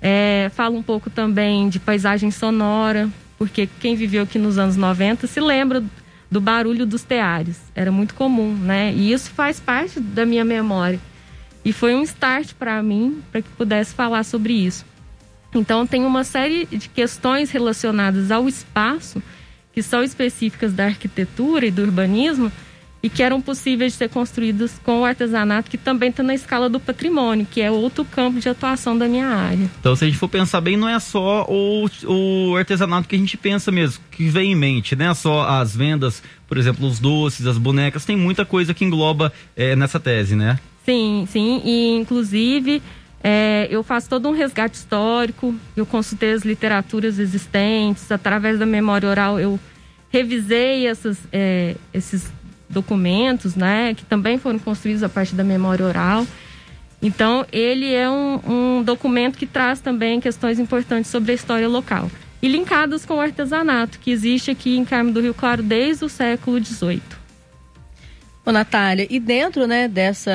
É, 0.00 0.50
falo 0.54 0.76
um 0.76 0.82
pouco 0.82 1.08
também 1.08 1.68
de 1.68 1.80
paisagem 1.80 2.30
sonora, 2.30 3.08
porque 3.38 3.68
quem 3.80 3.96
viveu 3.96 4.24
aqui 4.24 4.38
nos 4.38 4.58
anos 4.58 4.76
90 4.76 5.26
se 5.26 5.40
lembra 5.40 5.82
do 6.30 6.40
barulho 6.40 6.84
dos 6.84 7.02
teares. 7.02 7.60
Era 7.74 7.90
muito 7.90 8.14
comum, 8.14 8.54
né? 8.54 8.92
E 8.92 9.12
isso 9.12 9.30
faz 9.30 9.58
parte 9.58 9.98
da 10.00 10.26
minha 10.26 10.44
memória. 10.44 11.00
E 11.64 11.72
foi 11.72 11.94
um 11.94 12.02
start 12.02 12.54
para 12.54 12.82
mim, 12.82 13.22
para 13.30 13.42
que 13.42 13.48
pudesse 13.50 13.94
falar 13.94 14.24
sobre 14.24 14.52
isso. 14.52 14.84
Então, 15.54 15.86
tem 15.86 16.04
uma 16.04 16.24
série 16.24 16.66
de 16.66 16.88
questões 16.88 17.50
relacionadas 17.50 18.30
ao 18.30 18.48
espaço, 18.48 19.22
que 19.72 19.82
são 19.82 20.02
específicas 20.02 20.72
da 20.72 20.86
arquitetura 20.86 21.66
e 21.66 21.70
do 21.70 21.82
urbanismo, 21.82 22.52
e 23.02 23.08
que 23.08 23.22
eram 23.22 23.40
possíveis 23.40 23.92
de 23.92 23.98
ser 23.98 24.08
construídas 24.08 24.80
com 24.84 25.00
o 25.00 25.04
artesanato, 25.04 25.70
que 25.70 25.78
também 25.78 26.10
está 26.10 26.22
na 26.22 26.34
escala 26.34 26.68
do 26.68 26.80
patrimônio, 26.80 27.46
que 27.48 27.60
é 27.60 27.70
outro 27.70 28.04
campo 28.04 28.40
de 28.40 28.48
atuação 28.48 28.98
da 28.98 29.06
minha 29.06 29.26
área. 29.26 29.70
Então, 29.78 29.94
se 29.94 30.04
a 30.04 30.08
gente 30.08 30.18
for 30.18 30.28
pensar 30.28 30.60
bem, 30.60 30.76
não 30.76 30.88
é 30.88 30.98
só 30.98 31.46
o, 31.48 31.88
o 32.06 32.56
artesanato 32.56 33.08
que 33.08 33.14
a 33.14 33.18
gente 33.18 33.36
pensa 33.36 33.70
mesmo, 33.70 34.02
que 34.10 34.28
vem 34.28 34.52
em 34.52 34.56
mente, 34.56 34.96
né? 34.96 35.14
Só 35.14 35.42
as 35.48 35.76
vendas, 35.76 36.22
por 36.48 36.58
exemplo, 36.58 36.86
os 36.86 36.98
doces, 36.98 37.46
as 37.46 37.56
bonecas, 37.56 38.04
tem 38.04 38.16
muita 38.16 38.44
coisa 38.44 38.74
que 38.74 38.84
engloba 38.84 39.32
é, 39.56 39.76
nessa 39.76 40.00
tese, 40.00 40.34
né? 40.34 40.58
Sim, 40.84 41.26
sim, 41.30 41.60
e 41.64 41.96
inclusive 41.96 42.82
é, 43.22 43.68
eu 43.70 43.82
faço 43.82 44.08
todo 44.08 44.28
um 44.28 44.32
resgate 44.32 44.76
histórico, 44.76 45.54
eu 45.76 45.84
consultei 45.84 46.32
as 46.32 46.42
literaturas 46.42 47.18
existentes, 47.18 48.10
através 48.10 48.58
da 48.58 48.66
memória 48.66 49.08
oral 49.08 49.38
eu 49.38 49.60
revisei 50.10 50.86
essas, 50.86 51.18
é, 51.32 51.76
esses 51.92 52.32
documentos, 52.68 53.54
né, 53.54 53.94
que 53.94 54.04
também 54.04 54.38
foram 54.38 54.58
construídos 54.58 55.02
a 55.02 55.08
partir 55.08 55.34
da 55.34 55.44
memória 55.44 55.84
oral. 55.84 56.26
Então, 57.00 57.46
ele 57.52 57.92
é 57.94 58.10
um, 58.10 58.40
um 58.46 58.82
documento 58.82 59.38
que 59.38 59.46
traz 59.46 59.80
também 59.80 60.20
questões 60.20 60.58
importantes 60.58 61.10
sobre 61.10 61.32
a 61.32 61.34
história 61.34 61.68
local. 61.68 62.10
E 62.42 62.48
linkadas 62.48 63.04
com 63.04 63.14
o 63.14 63.20
artesanato, 63.20 63.98
que 63.98 64.10
existe 64.10 64.50
aqui 64.50 64.76
em 64.76 64.84
Carmo 64.84 65.12
do 65.12 65.20
Rio 65.20 65.34
Claro 65.34 65.62
desde 65.62 66.04
o 66.04 66.08
século 66.08 66.62
XVIII. 66.64 67.02
Ô, 68.44 68.52
Natália, 68.52 69.06
e 69.10 69.20
dentro 69.20 69.66
né, 69.66 69.86
dessa, 69.88 70.32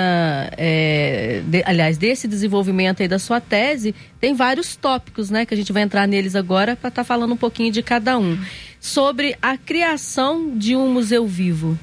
é, 0.56 1.42
de, 1.48 1.64
aliás, 1.66 1.98
desse 1.98 2.28
desenvolvimento 2.28 3.02
aí 3.02 3.08
da 3.08 3.18
sua 3.18 3.42
tese, 3.42 3.96
tem 4.20 4.36
vários 4.36 4.76
tópicos, 4.76 5.32
né, 5.32 5.46
que 5.46 5.54
a 5.54 5.58
gente 5.58 5.74
vai 5.74 5.82
entrar 5.82 6.08
neles 6.08 6.36
agora 6.36 6.76
para 6.76 6.90
estar 6.90 7.02
tá 7.02 7.04
falando 7.04 7.34
um 7.34 7.38
pouquinho 7.38 7.72
de 7.72 7.82
cada 7.82 8.18
um. 8.18 8.38
sobre 8.80 9.36
a 9.42 9.58
criação 9.58 10.58
de 10.58 10.76
um 10.76 10.92
museu 10.94 11.26
vivo. 11.26 11.80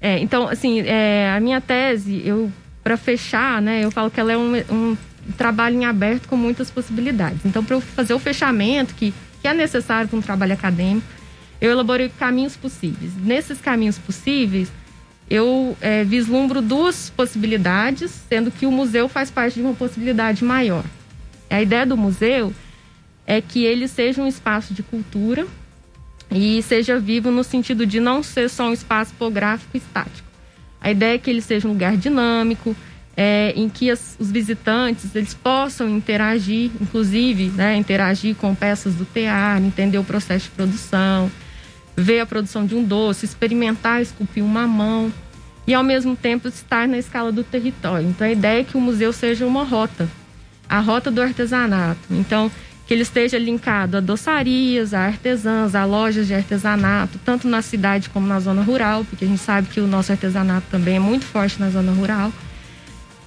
É, 0.00 0.18
então, 0.18 0.48
assim, 0.48 0.80
é, 0.80 1.30
a 1.30 1.40
minha 1.40 1.60
tese, 1.60 2.22
eu 2.24 2.50
para 2.82 2.96
fechar, 2.96 3.60
né, 3.60 3.84
eu 3.84 3.90
falo 3.90 4.10
que 4.10 4.18
ela 4.18 4.32
é 4.32 4.38
um, 4.38 4.56
um 4.70 4.96
trabalho 5.36 5.76
em 5.76 5.84
aberto 5.84 6.26
com 6.26 6.36
muitas 6.36 6.70
possibilidades. 6.70 7.44
Então, 7.44 7.62
para 7.62 7.76
eu 7.76 7.80
fazer 7.80 8.14
o 8.14 8.18
fechamento, 8.18 8.94
que, 8.94 9.12
que 9.42 9.46
é 9.46 9.52
necessário 9.52 10.08
para 10.08 10.18
um 10.18 10.22
trabalho 10.22 10.54
acadêmico, 10.54 11.06
eu 11.60 11.70
elaborei 11.70 12.08
caminhos 12.08 12.56
possíveis. 12.56 13.12
Nesses 13.16 13.60
caminhos 13.60 13.98
possíveis, 13.98 14.72
eu 15.28 15.76
é, 15.80 16.02
vislumbro 16.02 16.62
duas 16.62 17.10
possibilidades, 17.10 18.10
sendo 18.28 18.50
que 18.50 18.64
o 18.64 18.72
museu 18.72 19.08
faz 19.08 19.30
parte 19.30 19.54
de 19.54 19.60
uma 19.60 19.74
possibilidade 19.74 20.42
maior. 20.42 20.84
A 21.50 21.60
ideia 21.60 21.84
do 21.84 21.96
museu 21.96 22.52
é 23.26 23.40
que 23.40 23.64
ele 23.64 23.86
seja 23.86 24.22
um 24.22 24.26
espaço 24.26 24.72
de 24.72 24.82
cultura 24.82 25.46
e 26.30 26.62
seja 26.62 26.98
vivo 26.98 27.30
no 27.30 27.42
sentido 27.42 27.84
de 27.84 27.98
não 27.98 28.22
ser 28.22 28.48
só 28.48 28.68
um 28.68 28.72
espaço 28.72 29.12
topográfico 29.12 29.76
estático. 29.76 30.28
A 30.80 30.90
ideia 30.90 31.14
é 31.14 31.18
que 31.18 31.28
ele 31.28 31.42
seja 31.42 31.68
um 31.68 31.72
lugar 31.72 31.96
dinâmico, 31.96 32.74
é, 33.16 33.52
em 33.56 33.68
que 33.68 33.90
as, 33.90 34.16
os 34.18 34.30
visitantes 34.30 35.14
eles 35.14 35.34
possam 35.34 35.88
interagir, 35.88 36.70
inclusive 36.80 37.48
né, 37.48 37.76
interagir 37.76 38.34
com 38.36 38.54
peças 38.54 38.94
do 38.94 39.04
teatro, 39.04 39.66
entender 39.66 39.98
o 39.98 40.04
processo 40.04 40.44
de 40.44 40.50
produção, 40.52 41.30
ver 41.96 42.20
a 42.20 42.26
produção 42.26 42.64
de 42.64 42.74
um 42.74 42.82
doce, 42.82 43.26
experimentar 43.26 44.00
esculpir 44.00 44.42
uma 44.42 44.66
mão 44.66 45.12
e 45.66 45.74
ao 45.74 45.82
mesmo 45.82 46.16
tempo 46.16 46.48
estar 46.48 46.88
na 46.88 46.98
escala 46.98 47.30
do 47.30 47.44
território. 47.44 48.08
Então 48.08 48.26
a 48.26 48.30
ideia 48.30 48.60
é 48.60 48.64
que 48.64 48.76
o 48.76 48.80
museu 48.80 49.12
seja 49.12 49.46
uma 49.46 49.64
rota, 49.64 50.08
a 50.68 50.80
rota 50.80 51.10
do 51.10 51.20
artesanato. 51.20 52.00
Então 52.10 52.50
que 52.90 52.94
ele 52.94 53.02
esteja 53.02 53.38
linkado 53.38 53.98
a 53.98 54.00
doçarias, 54.00 54.92
a 54.92 55.02
artesãs, 55.02 55.76
a 55.76 55.84
lojas 55.84 56.26
de 56.26 56.34
artesanato, 56.34 57.20
tanto 57.24 57.46
na 57.46 57.62
cidade 57.62 58.10
como 58.10 58.26
na 58.26 58.40
zona 58.40 58.62
rural, 58.62 59.04
porque 59.04 59.24
a 59.24 59.28
gente 59.28 59.40
sabe 59.40 59.68
que 59.68 59.78
o 59.78 59.86
nosso 59.86 60.10
artesanato 60.10 60.66
também 60.72 60.96
é 60.96 60.98
muito 60.98 61.24
forte 61.24 61.60
na 61.60 61.70
zona 61.70 61.92
rural. 61.92 62.32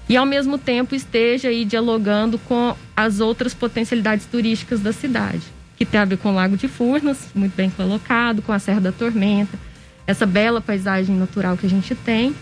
E 0.10 0.18
ao 0.18 0.26
mesmo 0.26 0.58
tempo 0.58 0.94
esteja 0.94 1.48
aí 1.48 1.64
dialogando 1.64 2.38
com 2.40 2.76
as 2.94 3.22
outras 3.22 3.54
potencialidades 3.54 4.26
turísticas 4.26 4.82
da 4.82 4.92
cidade, 4.92 5.44
que 5.78 5.86
tem 5.86 5.98
a 5.98 6.04
ver 6.04 6.18
com 6.18 6.32
o 6.32 6.36
Lago 6.36 6.58
de 6.58 6.68
Furnas, 6.68 7.30
muito 7.34 7.56
bem 7.56 7.70
colocado, 7.70 8.42
com 8.42 8.52
a 8.52 8.60
Serra 8.60 8.82
da 8.82 8.92
Tormenta, 8.92 9.58
essa 10.06 10.26
bela 10.26 10.60
paisagem 10.60 11.16
natural 11.16 11.56
que 11.56 11.66
a 11.66 11.70
gente 11.70 11.96
tem. 11.96 12.36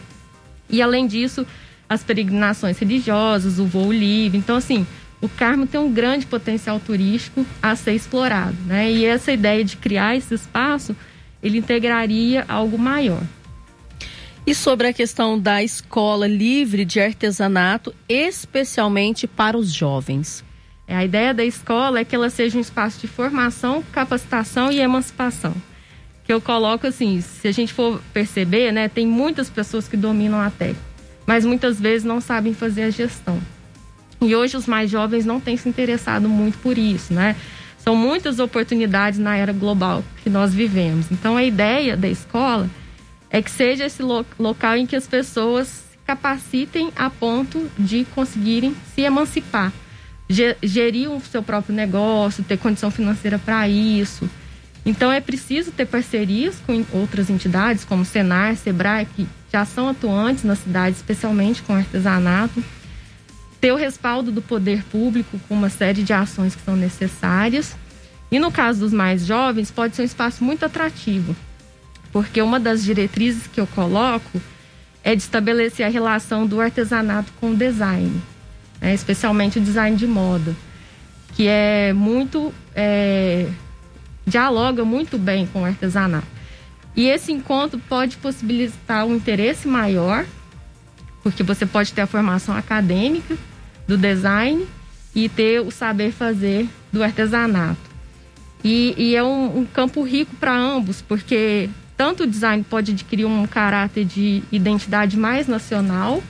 E 0.68 0.82
além 0.82 1.06
disso, 1.06 1.46
as 1.88 2.04
peregrinações 2.04 2.80
religiosas, 2.80 3.60
o 3.60 3.66
voo 3.66 3.94
livre. 3.94 4.40
Então, 4.40 4.56
assim, 4.56 4.88
o 5.22 5.30
Carmo 5.30 5.68
tem 5.68 5.80
um 5.80 5.94
grande 5.94 6.26
potencial 6.26 6.80
turístico 6.80 7.46
a 7.62 7.76
ser 7.76 7.94
explorado, 7.94 8.58
né? 8.66 8.92
E 8.92 9.06
essa 9.06 9.32
ideia 9.32 9.64
de 9.64 9.78
criar 9.78 10.16
esse 10.16 10.34
espaço, 10.34 10.96
ele 11.44 11.60
integraria 11.60 12.44
algo 12.48 12.78
maior. 12.78 13.22
E 14.46 14.56
sobre 14.56 14.88
a 14.88 14.94
questão 14.94 15.40
da 15.40 15.62
escola 15.62 16.28
livre 16.28 16.84
de 16.84 17.00
artesanato, 17.00 17.94
especialmente 18.10 19.28
para 19.28 19.56
os 19.56 19.72
jovens. 19.72 20.44
É, 20.88 20.96
a 20.96 21.06
ideia 21.06 21.34
da 21.34 21.46
escola 21.46 22.00
é 22.00 22.04
que 22.04 22.16
ela 22.16 22.30
seja 22.30 22.58
um 22.58 22.62
espaço 22.62 23.00
de 23.00 23.08
formação, 23.08 23.84
capacitação 23.92 24.72
e 24.72 24.80
emancipação. 24.80 25.54
Que 26.24 26.34
eu 26.34 26.42
coloco 26.42 26.88
assim, 26.88 27.22
se 27.22 27.48
a 27.48 27.52
gente 27.52 27.72
for 27.72 28.02
perceber, 28.12 28.72
né, 28.72 28.90
tem 28.90 29.06
muitas 29.06 29.50
pessoas 29.50 29.88
que 29.88 29.96
dominam 29.96 30.42
a 30.42 30.50
técnica, 30.50 30.82
mas 31.28 31.46
muitas 31.46 31.80
vezes 31.80 32.04
não 32.04 32.20
sabem 32.20 32.54
fazer 32.54 32.84
a 32.84 32.90
gestão. 32.90 33.40
E 34.24 34.36
hoje 34.36 34.56
os 34.56 34.68
mais 34.68 34.92
jovens 34.92 35.26
não 35.26 35.40
têm 35.40 35.58
se 35.58 35.68
interessado 35.68 36.30
muito 36.30 36.60
por 36.60 36.78
isso, 36.78 37.12
né? 37.12 37.36
São 37.80 37.96
muitas 37.96 38.38
oportunidades 38.38 39.18
na 39.18 39.36
era 39.36 39.52
global 39.52 40.04
que 40.24 40.30
nós 40.30 40.54
vivemos. 40.54 41.08
Então 41.12 41.36
a 41.36 41.44
ideia 41.44 41.98
da 41.98 42.08
escola 42.08 42.70
é 43.32 43.42
que 43.42 43.50
seja 43.50 43.86
esse 43.86 44.04
lo 44.04 44.24
local 44.38 44.78
em 44.78 44.86
que 44.86 44.96
as 44.96 45.08
pessoas 45.08 45.68
se 45.68 45.98
capacitem 46.06 46.92
a 46.96 47.10
ponto 47.10 47.68
de 47.80 48.06
conseguirem 48.14 48.76
se 48.94 49.02
emancipar, 49.02 49.74
gerir 50.30 51.10
o 51.10 51.20
seu 51.22 51.42
próprio 51.42 51.74
negócio, 51.74 52.44
ter 52.44 52.60
condição 52.60 52.92
financeira 52.92 53.40
para 53.40 53.68
isso. 53.68 54.30
Então 54.86 55.12
é 55.12 55.20
preciso 55.20 55.72
ter 55.72 55.88
parcerias 55.88 56.62
com 56.68 56.86
outras 56.94 57.28
entidades, 57.28 57.84
como 57.84 58.06
Senar, 58.06 58.56
Sebrae, 58.56 59.08
que 59.16 59.28
já 59.52 59.66
são 59.66 59.90
atuantes 59.90 60.44
na 60.44 60.56
cidade, 60.56 60.96
especialmente 60.96 61.64
com 61.64 61.74
artesanato 61.74 62.64
ter 63.62 63.72
o 63.72 63.76
respaldo 63.76 64.32
do 64.32 64.42
poder 64.42 64.84
público 64.86 65.40
com 65.48 65.54
uma 65.54 65.70
série 65.70 66.02
de 66.02 66.12
ações 66.12 66.56
que 66.56 66.64
são 66.64 66.76
necessárias. 66.76 67.76
E 68.32 68.40
no 68.40 68.52
caso 68.52 68.80
dos 68.80 68.92
mais 68.92 69.26
jovens, 69.26 69.70
pode 69.70 69.96
ser 69.96 70.02
um 70.02 70.06
espaço 70.06 70.44
muito 70.44 70.66
atrativo, 70.66 71.36
porque 72.12 72.42
uma 72.42 72.60
das 72.60 72.84
diretrizes 72.84 73.46
que 73.46 73.60
eu 73.60 73.68
coloco 73.68 74.42
é 75.04 75.16
de 75.16 75.22
estabelecer 75.22 75.86
a 75.86 75.90
relação 75.90 76.48
do 76.48 76.60
artesanato 76.60 77.32
com 77.40 77.52
o 77.52 77.56
design, 77.56 78.22
né? 78.80 78.94
especialmente 78.94 79.60
o 79.60 79.62
design 79.62 79.96
de 79.96 80.08
moda, 80.08 80.56
que 81.36 81.48
é 81.48 81.94
muito. 81.94 82.54
É, 82.76 83.48
dialoga 84.26 84.86
muito 84.86 85.18
bem 85.18 85.46
com 85.46 85.64
o 85.64 85.66
artesanato. 85.66 86.28
E 86.96 87.08
esse 87.08 87.32
encontro 87.32 87.80
pode 87.90 88.18
possibilitar 88.18 89.06
um 89.06 89.16
interesse 89.16 89.68
maior, 89.68 90.26
porque 91.24 91.44
você 91.44 91.66
pode 91.66 91.92
ter 91.92 92.02
a 92.02 92.08
formação 92.08 92.56
acadêmica, 92.56 93.36
do 93.92 93.98
design 93.98 94.66
e 95.14 95.28
ter 95.28 95.60
o 95.60 95.70
saber 95.70 96.14
fazer 96.14 96.66
do 96.94 97.04
artesanato. 97.04 97.92
E, 98.64 98.94
e 98.98 99.16
é 99.18 99.24
um, 99.24 99.60
um 99.60 99.66
campo 99.66 100.02
rico 100.02 100.34
para 100.38 100.56
ambos, 100.56 101.02
porque 101.02 101.70
tanto 101.98 102.24
o 102.24 102.28
design 102.28 102.64
pode 102.64 102.94
adquirir 102.94 103.26
um 103.26 103.46
caráter 103.46 104.06
de 104.06 104.44
identidade 104.50 105.18
mais 105.18 105.46
nacional 105.46 106.24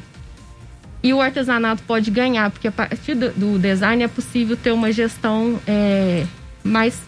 e 1.03 1.13
o 1.13 1.21
artesanato 1.21 1.83
pode 1.83 2.09
ganhar, 2.09 2.49
porque 2.49 2.67
a 2.67 2.71
partir 2.71 3.13
do, 3.13 3.29
do 3.31 3.59
design 3.59 4.01
é 4.01 4.07
possível 4.07 4.57
ter 4.57 4.71
uma 4.71 4.91
gestão 4.91 5.59
é, 5.67 6.25
mais 6.63 6.99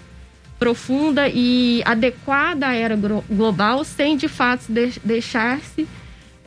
profunda 0.60 1.27
e 1.29 1.81
adequada 1.83 2.67
à 2.67 2.75
era 2.75 2.95
global, 3.27 3.83
sem 3.83 4.15
de 4.15 4.27
fato 4.27 4.72
de, 4.72 4.93
deixar-se 5.03 5.88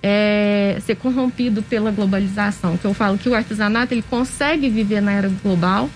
é, 0.08 0.78
ser 0.86 0.94
corrompido 0.94 1.64
pela 1.64 1.90
globalização. 1.90 2.76
Que 2.76 2.84
eu 2.84 2.94
falo 2.94 3.18
que 3.18 3.28
o 3.28 3.34
artesanato 3.34 3.92
ele 3.92 4.04
consegue 4.08 4.68
viver 4.68 5.00
na 5.00 5.10
era 5.10 5.28
global, 5.42 5.90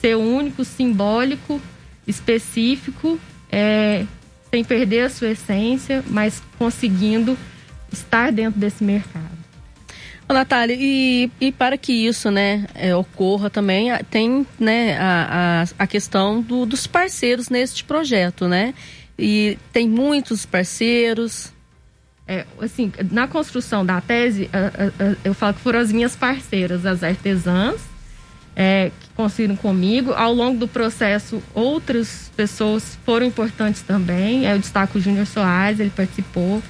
ser 0.00 0.16
único, 0.16 0.64
simbólico, 0.64 1.62
específico, 2.08 3.20
é, 3.48 4.04
sem 4.50 4.64
perder 4.64 5.02
a 5.02 5.10
sua 5.10 5.28
essência, 5.28 6.02
mas 6.08 6.42
conseguindo 6.58 7.38
estar 7.92 8.32
dentro 8.32 8.58
desse 8.58 8.82
mercado. 8.82 9.36
Ô, 10.28 10.32
Natália, 10.32 10.76
e, 10.76 11.30
e 11.40 11.52
para 11.52 11.78
que 11.78 11.92
isso 11.92 12.32
né, 12.32 12.66
é, 12.74 12.96
ocorra 12.96 13.48
também, 13.48 13.90
tem 14.10 14.44
né, 14.58 14.98
a, 14.98 15.62
a, 15.62 15.84
a 15.84 15.86
questão 15.86 16.42
do, 16.42 16.66
dos 16.66 16.84
parceiros 16.84 17.48
neste 17.48 17.84
projeto, 17.84 18.48
né? 18.48 18.74
E 19.16 19.56
tem 19.72 19.88
muitos 19.88 20.44
parceiros, 20.44 21.52
é, 22.28 22.44
assim, 22.60 22.92
na 23.10 23.28
construção 23.28 23.86
da 23.86 24.00
tese, 24.00 24.50
eu 25.24 25.32
falo 25.32 25.54
que 25.54 25.60
foram 25.60 25.78
as 25.78 25.92
minhas 25.92 26.16
parceiras, 26.16 26.84
as 26.84 27.02
artesãs, 27.04 27.80
é, 28.56 28.90
que 28.98 29.08
construíram 29.14 29.54
comigo. 29.54 30.12
Ao 30.12 30.32
longo 30.32 30.58
do 30.58 30.66
processo, 30.66 31.42
outras 31.54 32.30
pessoas 32.36 32.98
foram 33.04 33.26
importantes 33.26 33.82
também. 33.82 34.44
Eu 34.44 34.58
destaco 34.58 34.98
o 34.98 35.00
Júnior 35.00 35.26
Soares, 35.26 35.78
ele 35.78 35.92
participou. 35.94 36.62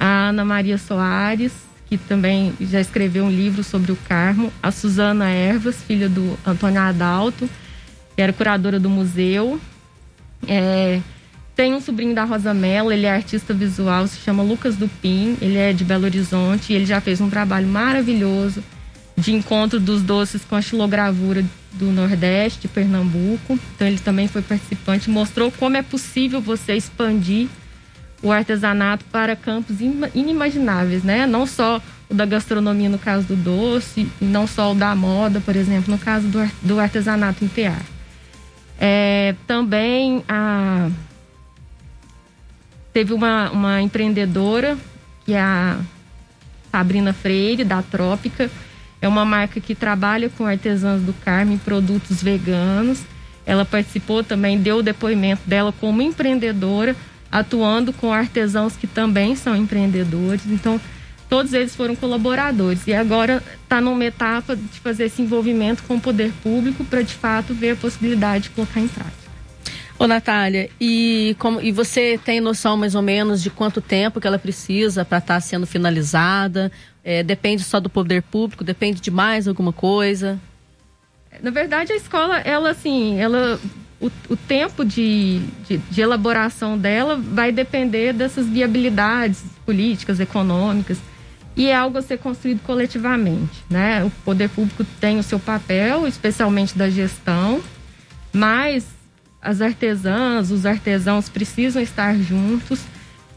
A 0.00 0.28
Ana 0.28 0.44
Maria 0.44 0.78
Soares, 0.78 1.52
que 1.86 1.98
também 1.98 2.54
já 2.60 2.80
escreveu 2.80 3.24
um 3.24 3.30
livro 3.30 3.64
sobre 3.64 3.92
o 3.92 3.96
Carmo. 4.08 4.52
A 4.62 4.70
Suzana 4.70 5.28
Ervas, 5.28 5.82
filha 5.82 6.08
do 6.08 6.38
Antônio 6.46 6.80
Adalto, 6.80 7.50
que 8.14 8.22
era 8.22 8.32
curadora 8.32 8.78
do 8.78 8.88
museu. 8.88 9.60
É, 10.46 11.00
tem 11.58 11.74
um 11.74 11.80
sobrinho 11.80 12.14
da 12.14 12.22
Rosa 12.22 12.54
Mello, 12.54 12.92
ele 12.92 13.04
é 13.04 13.10
artista 13.10 13.52
visual, 13.52 14.06
se 14.06 14.20
chama 14.20 14.44
Lucas 14.44 14.76
Dupin, 14.76 15.36
ele 15.42 15.56
é 15.56 15.72
de 15.72 15.82
Belo 15.82 16.04
Horizonte 16.04 16.72
e 16.72 16.76
ele 16.76 16.86
já 16.86 17.00
fez 17.00 17.20
um 17.20 17.28
trabalho 17.28 17.66
maravilhoso 17.66 18.62
de 19.16 19.34
encontro 19.34 19.80
dos 19.80 20.00
doces 20.00 20.44
com 20.44 20.54
a 20.54 20.62
xilogravura 20.62 21.44
do 21.72 21.86
Nordeste, 21.86 22.60
de 22.60 22.68
Pernambuco. 22.68 23.58
Então 23.74 23.88
ele 23.88 23.98
também 23.98 24.28
foi 24.28 24.40
participante, 24.40 25.10
mostrou 25.10 25.50
como 25.50 25.76
é 25.76 25.82
possível 25.82 26.40
você 26.40 26.74
expandir 26.74 27.48
o 28.22 28.30
artesanato 28.30 29.04
para 29.06 29.34
campos 29.34 29.78
inimagináveis, 30.14 31.02
né? 31.02 31.26
Não 31.26 31.44
só 31.44 31.82
o 32.08 32.14
da 32.14 32.24
gastronomia 32.24 32.88
no 32.88 33.00
caso 33.00 33.26
do 33.26 33.34
doce, 33.34 34.06
não 34.20 34.46
só 34.46 34.70
o 34.70 34.76
da 34.76 34.94
moda, 34.94 35.40
por 35.40 35.56
exemplo, 35.56 35.90
no 35.90 35.98
caso 35.98 36.28
do, 36.28 36.48
do 36.62 36.78
artesanato 36.78 37.44
em 37.44 37.48
tear. 37.48 37.82
É, 38.78 39.34
também 39.44 40.22
a 40.28 40.88
Teve 42.98 43.14
uma, 43.14 43.48
uma 43.52 43.80
empreendedora, 43.80 44.76
que 45.24 45.32
é 45.32 45.40
a 45.40 45.78
Sabrina 46.72 47.12
Freire, 47.12 47.62
da 47.62 47.80
Trópica. 47.80 48.50
É 49.00 49.06
uma 49.06 49.24
marca 49.24 49.60
que 49.60 49.72
trabalha 49.72 50.28
com 50.28 50.44
artesãs 50.44 51.00
do 51.02 51.12
Carmo 51.12 51.56
produtos 51.60 52.20
veganos. 52.20 52.98
ela 53.46 53.64
participou 53.64 54.24
também, 54.24 54.58
deu 54.58 54.78
o 54.78 54.82
depoimento 54.82 55.42
dela 55.46 55.72
como 55.80 56.02
empreendedora, 56.02 56.96
atuando 57.30 57.92
com 57.92 58.12
artesãos 58.12 58.74
que 58.74 58.88
também 58.88 59.36
são 59.36 59.54
empreendedores. 59.54 60.44
Então, 60.46 60.80
todos 61.28 61.52
eles 61.52 61.76
foram 61.76 61.94
colaboradores. 61.94 62.84
E 62.88 62.92
agora 62.92 63.40
está 63.62 63.80
numa 63.80 64.06
etapa 64.06 64.56
de 64.56 64.80
fazer 64.80 65.04
esse 65.04 65.22
envolvimento 65.22 65.84
com 65.84 65.94
o 65.94 66.00
poder 66.00 66.32
público 66.42 66.84
para, 66.84 67.02
de 67.02 67.14
fato, 67.14 67.54
ver 67.54 67.70
a 67.70 67.76
possibilidade 67.76 68.48
de 68.48 68.50
colocar 68.50 68.80
em 68.80 68.88
prática. 68.88 69.27
Ô, 69.98 70.06
Natália, 70.06 70.70
e, 70.80 71.34
como, 71.40 71.60
e 71.60 71.72
você 71.72 72.20
tem 72.24 72.40
noção 72.40 72.76
mais 72.76 72.94
ou 72.94 73.02
menos 73.02 73.42
de 73.42 73.50
quanto 73.50 73.80
tempo 73.80 74.20
que 74.20 74.26
ela 74.28 74.38
precisa 74.38 75.04
para 75.04 75.18
estar 75.18 75.34
tá 75.34 75.40
sendo 75.40 75.66
finalizada? 75.66 76.70
É, 77.02 77.24
depende 77.24 77.64
só 77.64 77.80
do 77.80 77.90
poder 77.90 78.22
público? 78.22 78.62
Depende 78.62 79.00
de 79.00 79.10
mais 79.10 79.48
alguma 79.48 79.72
coisa? 79.72 80.38
Na 81.42 81.50
verdade, 81.50 81.92
a 81.92 81.96
escola, 81.96 82.38
ela 82.38 82.70
assim, 82.70 83.18
ela 83.18 83.58
o, 84.00 84.06
o 84.28 84.36
tempo 84.36 84.84
de, 84.84 85.40
de, 85.66 85.78
de, 85.78 86.00
elaboração 86.00 86.78
dela 86.78 87.16
vai 87.16 87.50
depender 87.50 88.12
dessas 88.12 88.46
viabilidades 88.46 89.42
políticas, 89.66 90.20
econômicas, 90.20 90.98
e 91.56 91.66
é 91.66 91.74
algo 91.74 91.98
a 91.98 92.02
ser 92.02 92.18
construído 92.18 92.60
coletivamente. 92.60 93.64
Né? 93.68 94.04
O 94.04 94.10
poder 94.24 94.48
público 94.48 94.84
tem 95.00 95.18
o 95.18 95.24
seu 95.24 95.40
papel, 95.40 96.06
especialmente 96.06 96.78
da 96.78 96.88
gestão, 96.88 97.60
mas 98.32 98.97
as 99.40 99.60
artesãs, 99.60 100.50
os 100.50 100.66
artesãos 100.66 101.28
precisam 101.28 101.80
estar 101.80 102.16
juntos, 102.16 102.80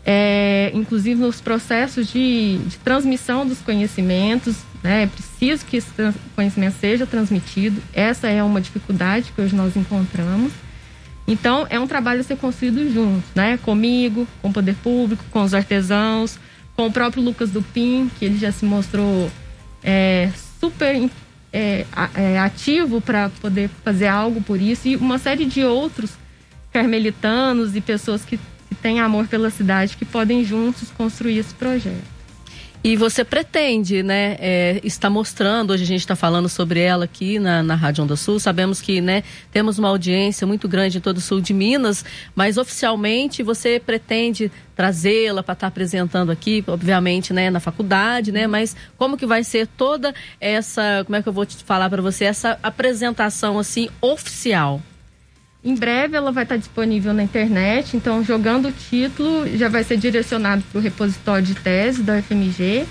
é, 0.04 0.72
inclusive 0.74 1.22
nos 1.22 1.40
processos 1.40 2.08
de, 2.08 2.58
de 2.66 2.78
transmissão 2.78 3.46
dos 3.46 3.60
conhecimentos, 3.60 4.58
né? 4.84 5.04
É 5.04 5.08
preciso 5.08 5.66
que 5.66 5.78
esse 5.78 5.92
conhecimento 6.36 6.76
seja 6.80 7.06
transmitido. 7.06 7.82
Essa 7.94 8.28
é 8.28 8.42
uma 8.42 8.60
dificuldade 8.60 9.32
que 9.36 9.42
hoje 9.42 9.56
nós 9.56 9.76
encontramos. 9.76 10.52
Então, 11.28 11.68
é 11.70 11.80
um 11.80 11.86
trabalho 11.86 12.22
a 12.22 12.24
ser 12.24 12.36
construído 12.38 12.92
junto, 12.92 13.24
né? 13.36 13.58
Comigo, 13.58 14.28
com 14.42 14.50
o 14.50 14.54
poder 14.54 14.76
público, 14.76 15.24
com 15.30 15.44
os 15.44 15.54
artesãos, 15.54 16.40
com 16.76 16.88
o 16.88 16.92
próprio 16.92 17.22
Lucas 17.22 17.52
Dupin, 17.52 18.10
que 18.18 18.26
ele 18.26 18.40
já 18.40 18.52
se 18.52 18.66
mostrou 18.66 19.32
é, 19.84 20.32
super 20.60 21.10
é, 21.54 21.86
é, 22.16 22.40
ativo 22.40 23.02
para 23.02 23.30
poder 23.42 23.70
fazer 23.84 24.08
algo 24.08 24.42
por 24.42 24.62
isso, 24.62 24.88
e 24.88 24.96
uma 24.96 25.18
série 25.18 25.46
de 25.46 25.64
outros 25.64 26.12
carmelitanos 26.72 27.76
e 27.76 27.82
pessoas 27.82 28.24
que, 28.24 28.38
que 28.38 28.76
têm 28.76 29.00
amor 29.00 29.28
pela 29.28 29.50
cidade 29.50 29.98
que 29.98 30.06
podem 30.06 30.44
juntos 30.44 30.90
construir 30.92 31.38
esse 31.38 31.54
projeto. 31.54 32.21
E 32.84 32.96
você 32.96 33.24
pretende, 33.24 34.02
né, 34.02 34.38
é, 34.40 34.82
está 34.84 35.08
mostrando, 35.08 35.70
hoje 35.70 35.84
a 35.84 35.86
gente 35.86 36.00
está 36.00 36.16
falando 36.16 36.50
sobre 36.50 36.80
ela 36.80 37.06
aqui 37.06 37.38
na, 37.38 37.62
na 37.62 37.76
Rádio 37.76 38.04
Onda 38.04 38.16
Sul, 38.16 38.40
sabemos 38.40 38.82
que, 38.82 39.00
né, 39.00 39.24
temos 39.52 39.78
uma 39.78 39.90
audiência 39.90 40.48
muito 40.48 40.68
grande 40.68 40.98
em 40.98 41.02
todo 41.02 41.18
o 41.18 41.22
sul 41.22 41.40
de 41.40 41.54
Minas, 41.54 42.04
mas 42.34 42.58
oficialmente 42.58 43.44
você 43.44 43.80
pretende 43.80 44.52
trazê-la 44.76 45.44
para 45.44 45.54
estar 45.54 45.66
tá 45.66 45.68
apresentando 45.68 46.32
aqui, 46.32 46.64
obviamente, 46.66 47.32
né, 47.32 47.52
na 47.52 47.60
faculdade, 47.60 48.32
né, 48.32 48.48
mas 48.48 48.76
como 48.98 49.16
que 49.16 49.28
vai 49.28 49.44
ser 49.44 49.68
toda 49.68 50.12
essa, 50.40 51.04
como 51.06 51.16
é 51.16 51.22
que 51.22 51.30
eu 51.30 51.34
vou 51.34 51.46
te 51.46 51.64
falar 51.64 51.88
para 51.88 52.02
você, 52.02 52.26
essa 52.26 52.58
apresentação, 52.64 53.60
assim, 53.60 53.90
oficial? 54.02 54.82
Em 55.64 55.76
breve 55.76 56.18
ela 56.18 56.32
vai 56.32 56.44
estar 56.44 56.58
disponível 56.58 57.14
na 57.14 57.22
internet, 57.22 57.96
então 57.96 58.24
jogando 58.24 58.70
o 58.70 58.72
título 58.72 59.46
já 59.56 59.70
vai 59.70 59.84
ser 59.84 59.98
direcionado 59.98 60.64
para 60.72 60.80
o 60.80 60.82
repositório 60.82 61.46
de 61.46 61.54
tese 61.54 62.02
da 62.02 62.18
UFMG. 62.18 62.86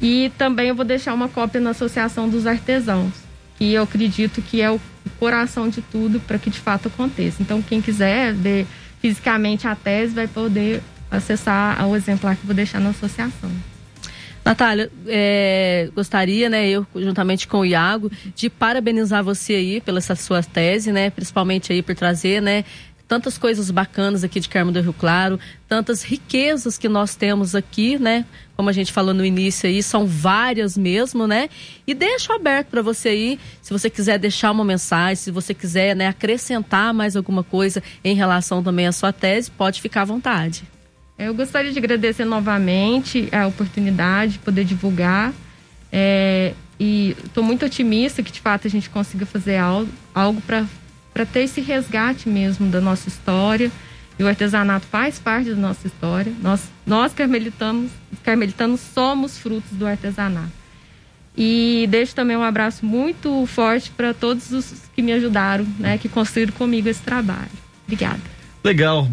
E 0.00 0.30
também 0.38 0.68
eu 0.68 0.74
vou 0.74 0.84
deixar 0.84 1.14
uma 1.14 1.28
cópia 1.28 1.60
na 1.60 1.70
Associação 1.70 2.28
dos 2.28 2.46
Artesãos, 2.46 3.12
que 3.58 3.72
eu 3.72 3.82
acredito 3.82 4.40
que 4.40 4.60
é 4.60 4.70
o 4.70 4.80
coração 5.18 5.68
de 5.68 5.82
tudo 5.82 6.20
para 6.20 6.38
que 6.38 6.48
de 6.48 6.60
fato 6.60 6.86
aconteça. 6.88 7.42
Então 7.42 7.60
quem 7.60 7.80
quiser 7.80 8.32
ver 8.32 8.66
fisicamente 9.00 9.66
a 9.66 9.74
tese 9.74 10.14
vai 10.14 10.28
poder 10.28 10.82
acessar 11.10 11.84
o 11.88 11.96
exemplar 11.96 12.36
que 12.36 12.42
eu 12.42 12.46
vou 12.46 12.54
deixar 12.54 12.80
na 12.80 12.90
associação. 12.90 13.50
Natália, 14.46 14.92
é, 15.08 15.90
gostaria, 15.92 16.48
né, 16.48 16.68
eu 16.68 16.86
juntamente 16.94 17.48
com 17.48 17.58
o 17.58 17.64
Iago, 17.66 18.08
de 18.32 18.48
parabenizar 18.48 19.24
você 19.24 19.54
aí 19.54 19.80
pela 19.80 19.98
essa 19.98 20.14
sua 20.14 20.40
tese, 20.40 20.92
né, 20.92 21.10
principalmente 21.10 21.72
aí 21.72 21.82
por 21.82 21.96
trazer, 21.96 22.40
né, 22.40 22.64
tantas 23.08 23.36
coisas 23.36 23.72
bacanas 23.72 24.22
aqui 24.22 24.38
de 24.38 24.48
Carmo 24.48 24.70
do 24.70 24.80
Rio 24.80 24.92
Claro, 24.92 25.40
tantas 25.68 26.04
riquezas 26.04 26.78
que 26.78 26.88
nós 26.88 27.16
temos 27.16 27.56
aqui, 27.56 27.98
né? 27.98 28.24
Como 28.56 28.68
a 28.68 28.72
gente 28.72 28.92
falou 28.92 29.14
no 29.14 29.24
início 29.24 29.68
aí, 29.68 29.82
são 29.82 30.06
várias 30.06 30.76
mesmo, 30.76 31.26
né? 31.26 31.48
E 31.86 31.94
deixo 31.94 32.32
aberto 32.32 32.68
para 32.68 32.82
você 32.82 33.10
aí, 33.10 33.40
se 33.62 33.72
você 33.72 33.88
quiser 33.90 34.18
deixar 34.18 34.50
uma 34.50 34.64
mensagem, 34.64 35.16
se 35.16 35.30
você 35.30 35.54
quiser, 35.54 35.94
né, 35.94 36.08
acrescentar 36.08 36.94
mais 36.94 37.16
alguma 37.16 37.44
coisa 37.44 37.82
em 38.04 38.14
relação 38.14 38.62
também 38.62 38.86
à 38.86 38.92
sua 38.92 39.12
tese, 39.12 39.50
pode 39.50 39.80
ficar 39.80 40.02
à 40.02 40.04
vontade. 40.04 40.64
Eu 41.18 41.32
gostaria 41.32 41.72
de 41.72 41.78
agradecer 41.78 42.24
novamente 42.24 43.28
a 43.32 43.46
oportunidade 43.46 44.32
de 44.32 44.38
poder 44.40 44.64
divulgar. 44.64 45.32
É, 45.90 46.52
e 46.78 47.16
estou 47.24 47.42
muito 47.42 47.64
otimista 47.64 48.22
que 48.22 48.30
de 48.30 48.40
fato 48.40 48.66
a 48.66 48.70
gente 48.70 48.90
consiga 48.90 49.24
fazer 49.24 49.56
algo, 49.56 49.90
algo 50.14 50.42
para 50.42 51.26
ter 51.26 51.40
esse 51.40 51.60
resgate 51.60 52.28
mesmo 52.28 52.68
da 52.70 52.80
nossa 52.80 53.08
história. 53.08 53.70
E 54.18 54.22
o 54.22 54.28
artesanato 54.28 54.86
faz 54.86 55.18
parte 55.18 55.50
da 55.50 55.56
nossa 55.56 55.86
história. 55.86 56.32
Nós, 56.42 56.62
nós 56.86 57.12
carmelitanos, 57.12 57.90
carmelitanos 58.22 58.80
somos 58.80 59.38
frutos 59.38 59.72
do 59.72 59.86
artesanato. 59.86 60.52
E 61.36 61.86
deixo 61.90 62.14
também 62.14 62.36
um 62.36 62.42
abraço 62.42 62.84
muito 62.84 63.44
forte 63.46 63.90
para 63.90 64.14
todos 64.14 64.52
os 64.52 64.72
que 64.94 65.02
me 65.02 65.12
ajudaram, 65.12 65.66
né, 65.78 65.98
que 65.98 66.08
construíram 66.08 66.52
comigo 66.52 66.88
esse 66.88 67.02
trabalho. 67.02 67.50
Obrigada. 67.84 68.35
Legal, 68.66 69.08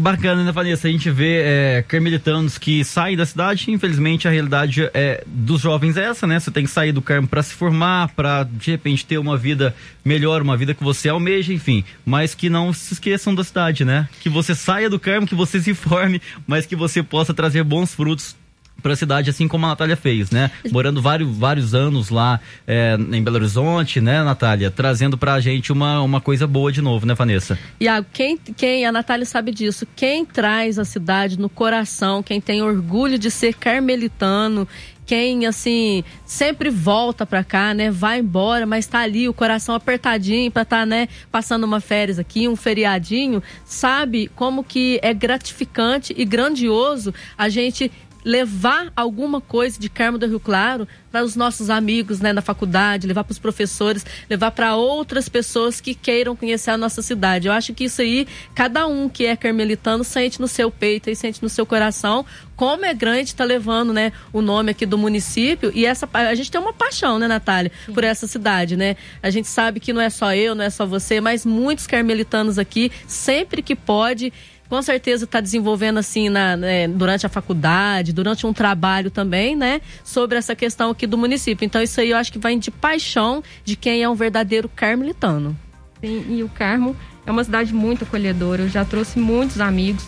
bacana, 0.00 0.42
né, 0.42 0.50
Vanessa? 0.50 0.88
A 0.88 0.90
gente 0.90 1.10
vê 1.10 1.42
é, 1.44 1.84
carmelitanos 1.86 2.56
que 2.56 2.82
saem 2.82 3.14
da 3.14 3.26
cidade. 3.26 3.70
Infelizmente, 3.70 4.26
a 4.26 4.30
realidade 4.30 4.88
é, 4.94 5.22
dos 5.26 5.60
jovens 5.60 5.98
é 5.98 6.04
essa, 6.04 6.26
né? 6.26 6.40
Você 6.40 6.50
tem 6.50 6.64
que 6.64 6.70
sair 6.70 6.90
do 6.90 7.02
Carmo 7.02 7.28
para 7.28 7.42
se 7.42 7.52
formar, 7.52 8.08
para 8.16 8.44
de 8.44 8.70
repente 8.70 9.04
ter 9.04 9.18
uma 9.18 9.36
vida 9.36 9.76
melhor, 10.02 10.40
uma 10.40 10.56
vida 10.56 10.72
que 10.72 10.82
você 10.82 11.10
almeja, 11.10 11.52
enfim. 11.52 11.84
Mas 12.02 12.34
que 12.34 12.48
não 12.48 12.72
se 12.72 12.94
esqueçam 12.94 13.34
da 13.34 13.44
cidade, 13.44 13.84
né? 13.84 14.08
Que 14.22 14.30
você 14.30 14.54
saia 14.54 14.88
do 14.88 14.98
Carmo, 14.98 15.26
que 15.26 15.34
você 15.34 15.60
se 15.60 15.74
forme, 15.76 16.22
mas 16.46 16.64
que 16.64 16.74
você 16.74 17.02
possa 17.02 17.34
trazer 17.34 17.62
bons 17.62 17.94
frutos 17.94 18.34
para 18.82 18.92
a 18.92 18.96
cidade, 18.96 19.30
assim 19.30 19.48
como 19.48 19.64
a 19.64 19.70
Natália 19.70 19.96
fez, 19.96 20.30
né? 20.30 20.50
Morando 20.70 21.00
vários, 21.00 21.34
vários 21.36 21.74
anos 21.74 22.10
lá 22.10 22.38
é, 22.66 22.96
em 23.12 23.22
Belo 23.22 23.36
Horizonte, 23.36 24.00
né, 24.00 24.22
Natália? 24.22 24.70
Trazendo 24.70 25.16
para 25.16 25.34
a 25.34 25.40
gente 25.40 25.72
uma, 25.72 26.02
uma 26.02 26.20
coisa 26.20 26.46
boa 26.46 26.70
de 26.70 26.82
novo, 26.82 27.06
né, 27.06 27.14
Vanessa? 27.14 27.58
Iago, 27.80 28.06
quem, 28.12 28.36
quem, 28.36 28.84
a 28.84 28.92
Natália 28.92 29.24
sabe 29.24 29.52
disso, 29.52 29.86
quem 29.96 30.24
traz 30.24 30.78
a 30.78 30.84
cidade 30.84 31.38
no 31.38 31.48
coração, 31.48 32.22
quem 32.22 32.40
tem 32.40 32.62
orgulho 32.62 33.18
de 33.18 33.30
ser 33.30 33.54
carmelitano, 33.54 34.68
quem 35.06 35.46
assim 35.46 36.02
sempre 36.24 36.70
volta 36.70 37.26
para 37.26 37.44
cá, 37.44 37.74
né? 37.74 37.90
Vai 37.90 38.20
embora, 38.20 38.66
mas 38.66 38.86
tá 38.86 39.00
ali 39.00 39.28
o 39.28 39.34
coração 39.34 39.74
apertadinho 39.74 40.50
para 40.50 40.62
estar, 40.62 40.80
tá, 40.80 40.86
né, 40.86 41.08
passando 41.30 41.64
uma 41.64 41.80
férias 41.80 42.18
aqui, 42.18 42.48
um 42.48 42.56
feriadinho, 42.56 43.42
sabe 43.64 44.30
como 44.34 44.64
que 44.64 44.98
é 45.02 45.12
gratificante 45.12 46.14
e 46.16 46.24
grandioso 46.24 47.12
a 47.36 47.48
gente 47.48 47.90
levar 48.24 48.90
alguma 48.96 49.40
coisa 49.40 49.78
de 49.78 49.88
Carmo 49.88 50.18
do 50.18 50.26
Rio 50.26 50.40
Claro 50.40 50.88
para 51.12 51.22
os 51.22 51.36
nossos 51.36 51.70
amigos 51.70 52.20
né, 52.20 52.32
na 52.32 52.42
faculdade, 52.42 53.06
levar 53.06 53.22
para 53.22 53.32
os 53.32 53.38
professores, 53.38 54.04
levar 54.28 54.50
para 54.50 54.74
outras 54.74 55.28
pessoas 55.28 55.80
que 55.80 55.94
queiram 55.94 56.34
conhecer 56.34 56.70
a 56.70 56.78
nossa 56.78 57.02
cidade. 57.02 57.46
Eu 57.46 57.52
acho 57.52 57.72
que 57.74 57.84
isso 57.84 58.02
aí, 58.02 58.26
cada 58.54 58.86
um 58.86 59.08
que 59.08 59.26
é 59.26 59.36
carmelitano 59.36 60.02
sente 60.02 60.40
no 60.40 60.48
seu 60.48 60.70
peito 60.70 61.10
e 61.10 61.14
sente 61.14 61.42
no 61.42 61.48
seu 61.48 61.64
coração 61.64 62.24
como 62.56 62.84
é 62.84 62.94
grande 62.94 63.30
estar 63.30 63.44
tá 63.44 63.48
levando 63.48 63.92
né, 63.92 64.12
o 64.32 64.40
nome 64.40 64.70
aqui 64.70 64.86
do 64.86 64.96
município. 64.96 65.70
E 65.74 65.84
essa 65.86 66.08
a 66.12 66.34
gente 66.34 66.50
tem 66.50 66.60
uma 66.60 66.72
paixão, 66.72 67.18
né, 67.18 67.28
Natália, 67.28 67.70
Sim. 67.86 67.92
por 67.92 68.04
essa 68.04 68.26
cidade, 68.26 68.76
né? 68.76 68.96
A 69.22 69.30
gente 69.30 69.48
sabe 69.48 69.80
que 69.80 69.92
não 69.92 70.00
é 70.00 70.10
só 70.10 70.34
eu, 70.34 70.54
não 70.54 70.64
é 70.64 70.70
só 70.70 70.86
você, 70.86 71.20
mas 71.20 71.44
muitos 71.44 71.86
carmelitanos 71.86 72.58
aqui, 72.58 72.90
sempre 73.06 73.62
que 73.62 73.74
pode 73.74 74.32
com 74.74 74.82
certeza 74.82 75.24
está 75.24 75.40
desenvolvendo 75.40 75.98
assim 75.98 76.28
na, 76.28 76.56
né, 76.56 76.88
durante 76.88 77.24
a 77.24 77.28
faculdade, 77.28 78.12
durante 78.12 78.44
um 78.44 78.52
trabalho 78.52 79.08
também, 79.08 79.54
né, 79.54 79.80
sobre 80.02 80.36
essa 80.36 80.56
questão 80.56 80.90
aqui 80.90 81.06
do 81.06 81.16
município. 81.16 81.64
Então 81.64 81.80
isso 81.80 82.00
aí 82.00 82.10
eu 82.10 82.16
acho 82.16 82.32
que 82.32 82.40
vai 82.40 82.58
de 82.58 82.72
paixão 82.72 83.40
de 83.64 83.76
quem 83.76 84.02
é 84.02 84.08
um 84.08 84.16
verdadeiro 84.16 84.68
carmelitano. 84.68 85.56
Sim, 86.00 86.26
e 86.28 86.42
o 86.42 86.48
Carmo 86.48 86.96
é 87.24 87.30
uma 87.30 87.44
cidade 87.44 87.72
muito 87.72 88.02
acolhedora. 88.02 88.62
Eu 88.62 88.68
já 88.68 88.84
trouxe 88.84 89.16
muitos 89.16 89.60
amigos, 89.60 90.04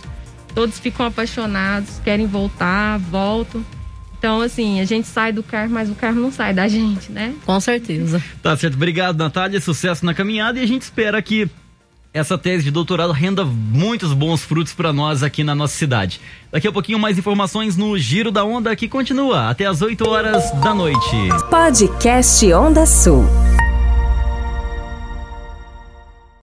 todos 0.53 0.81
ficam 0.81 1.07
apaixonados, 1.07 2.01
querem 2.03 2.27
voltar, 2.27 2.99
voltam. 2.99 3.65
Então, 4.19 4.41
assim, 4.41 4.81
a 4.81 4.85
gente 4.85 5.07
sai 5.07 5.33
do 5.33 5.45
carro, 5.45 5.71
mas 5.71 5.89
o 5.89 5.95
carro 5.95 6.21
não 6.21 6.33
sai 6.33 6.53
da 6.53 6.67
gente, 6.69 7.13
né? 7.13 7.33
Com 7.45 7.61
certeza. 7.61 8.21
Tá 8.43 8.57
certo. 8.57 8.75
Obrigado, 8.75 9.17
Natália. 9.17 9.61
Sucesso 9.61 10.05
na 10.05 10.13
caminhada 10.13 10.59
e 10.59 10.63
a 10.65 10.67
gente 10.67 10.83
espera 10.83 11.23
que 11.23 11.49
essa 12.17 12.39
tese 12.39 12.65
de 12.65 12.71
doutorado 12.71 13.13
renda 13.13 13.45
muitos 13.45 14.15
bons 14.15 14.43
frutos 14.43 14.73
para 14.73 14.91
nós 14.91 15.23
aqui 15.23 15.45
na 15.45 15.55
nossa 15.55 15.77
cidade. 15.77 16.19
Daqui 16.51 16.67
a 16.67 16.73
pouquinho 16.73 16.99
mais 16.99 17.19
informações 17.19 17.77
no 17.77 17.99
Giro 17.99 18.31
da 18.31 18.43
Onda 18.43 18.75
que 18.75 18.89
continua 18.89 19.51
até 19.51 19.67
as 19.67 19.83
8 19.83 20.09
horas 20.09 20.51
da 20.63 20.75
noite. 20.75 21.17
Podcast 21.51 22.53
Onda 22.55 22.87
Sul. 22.87 23.27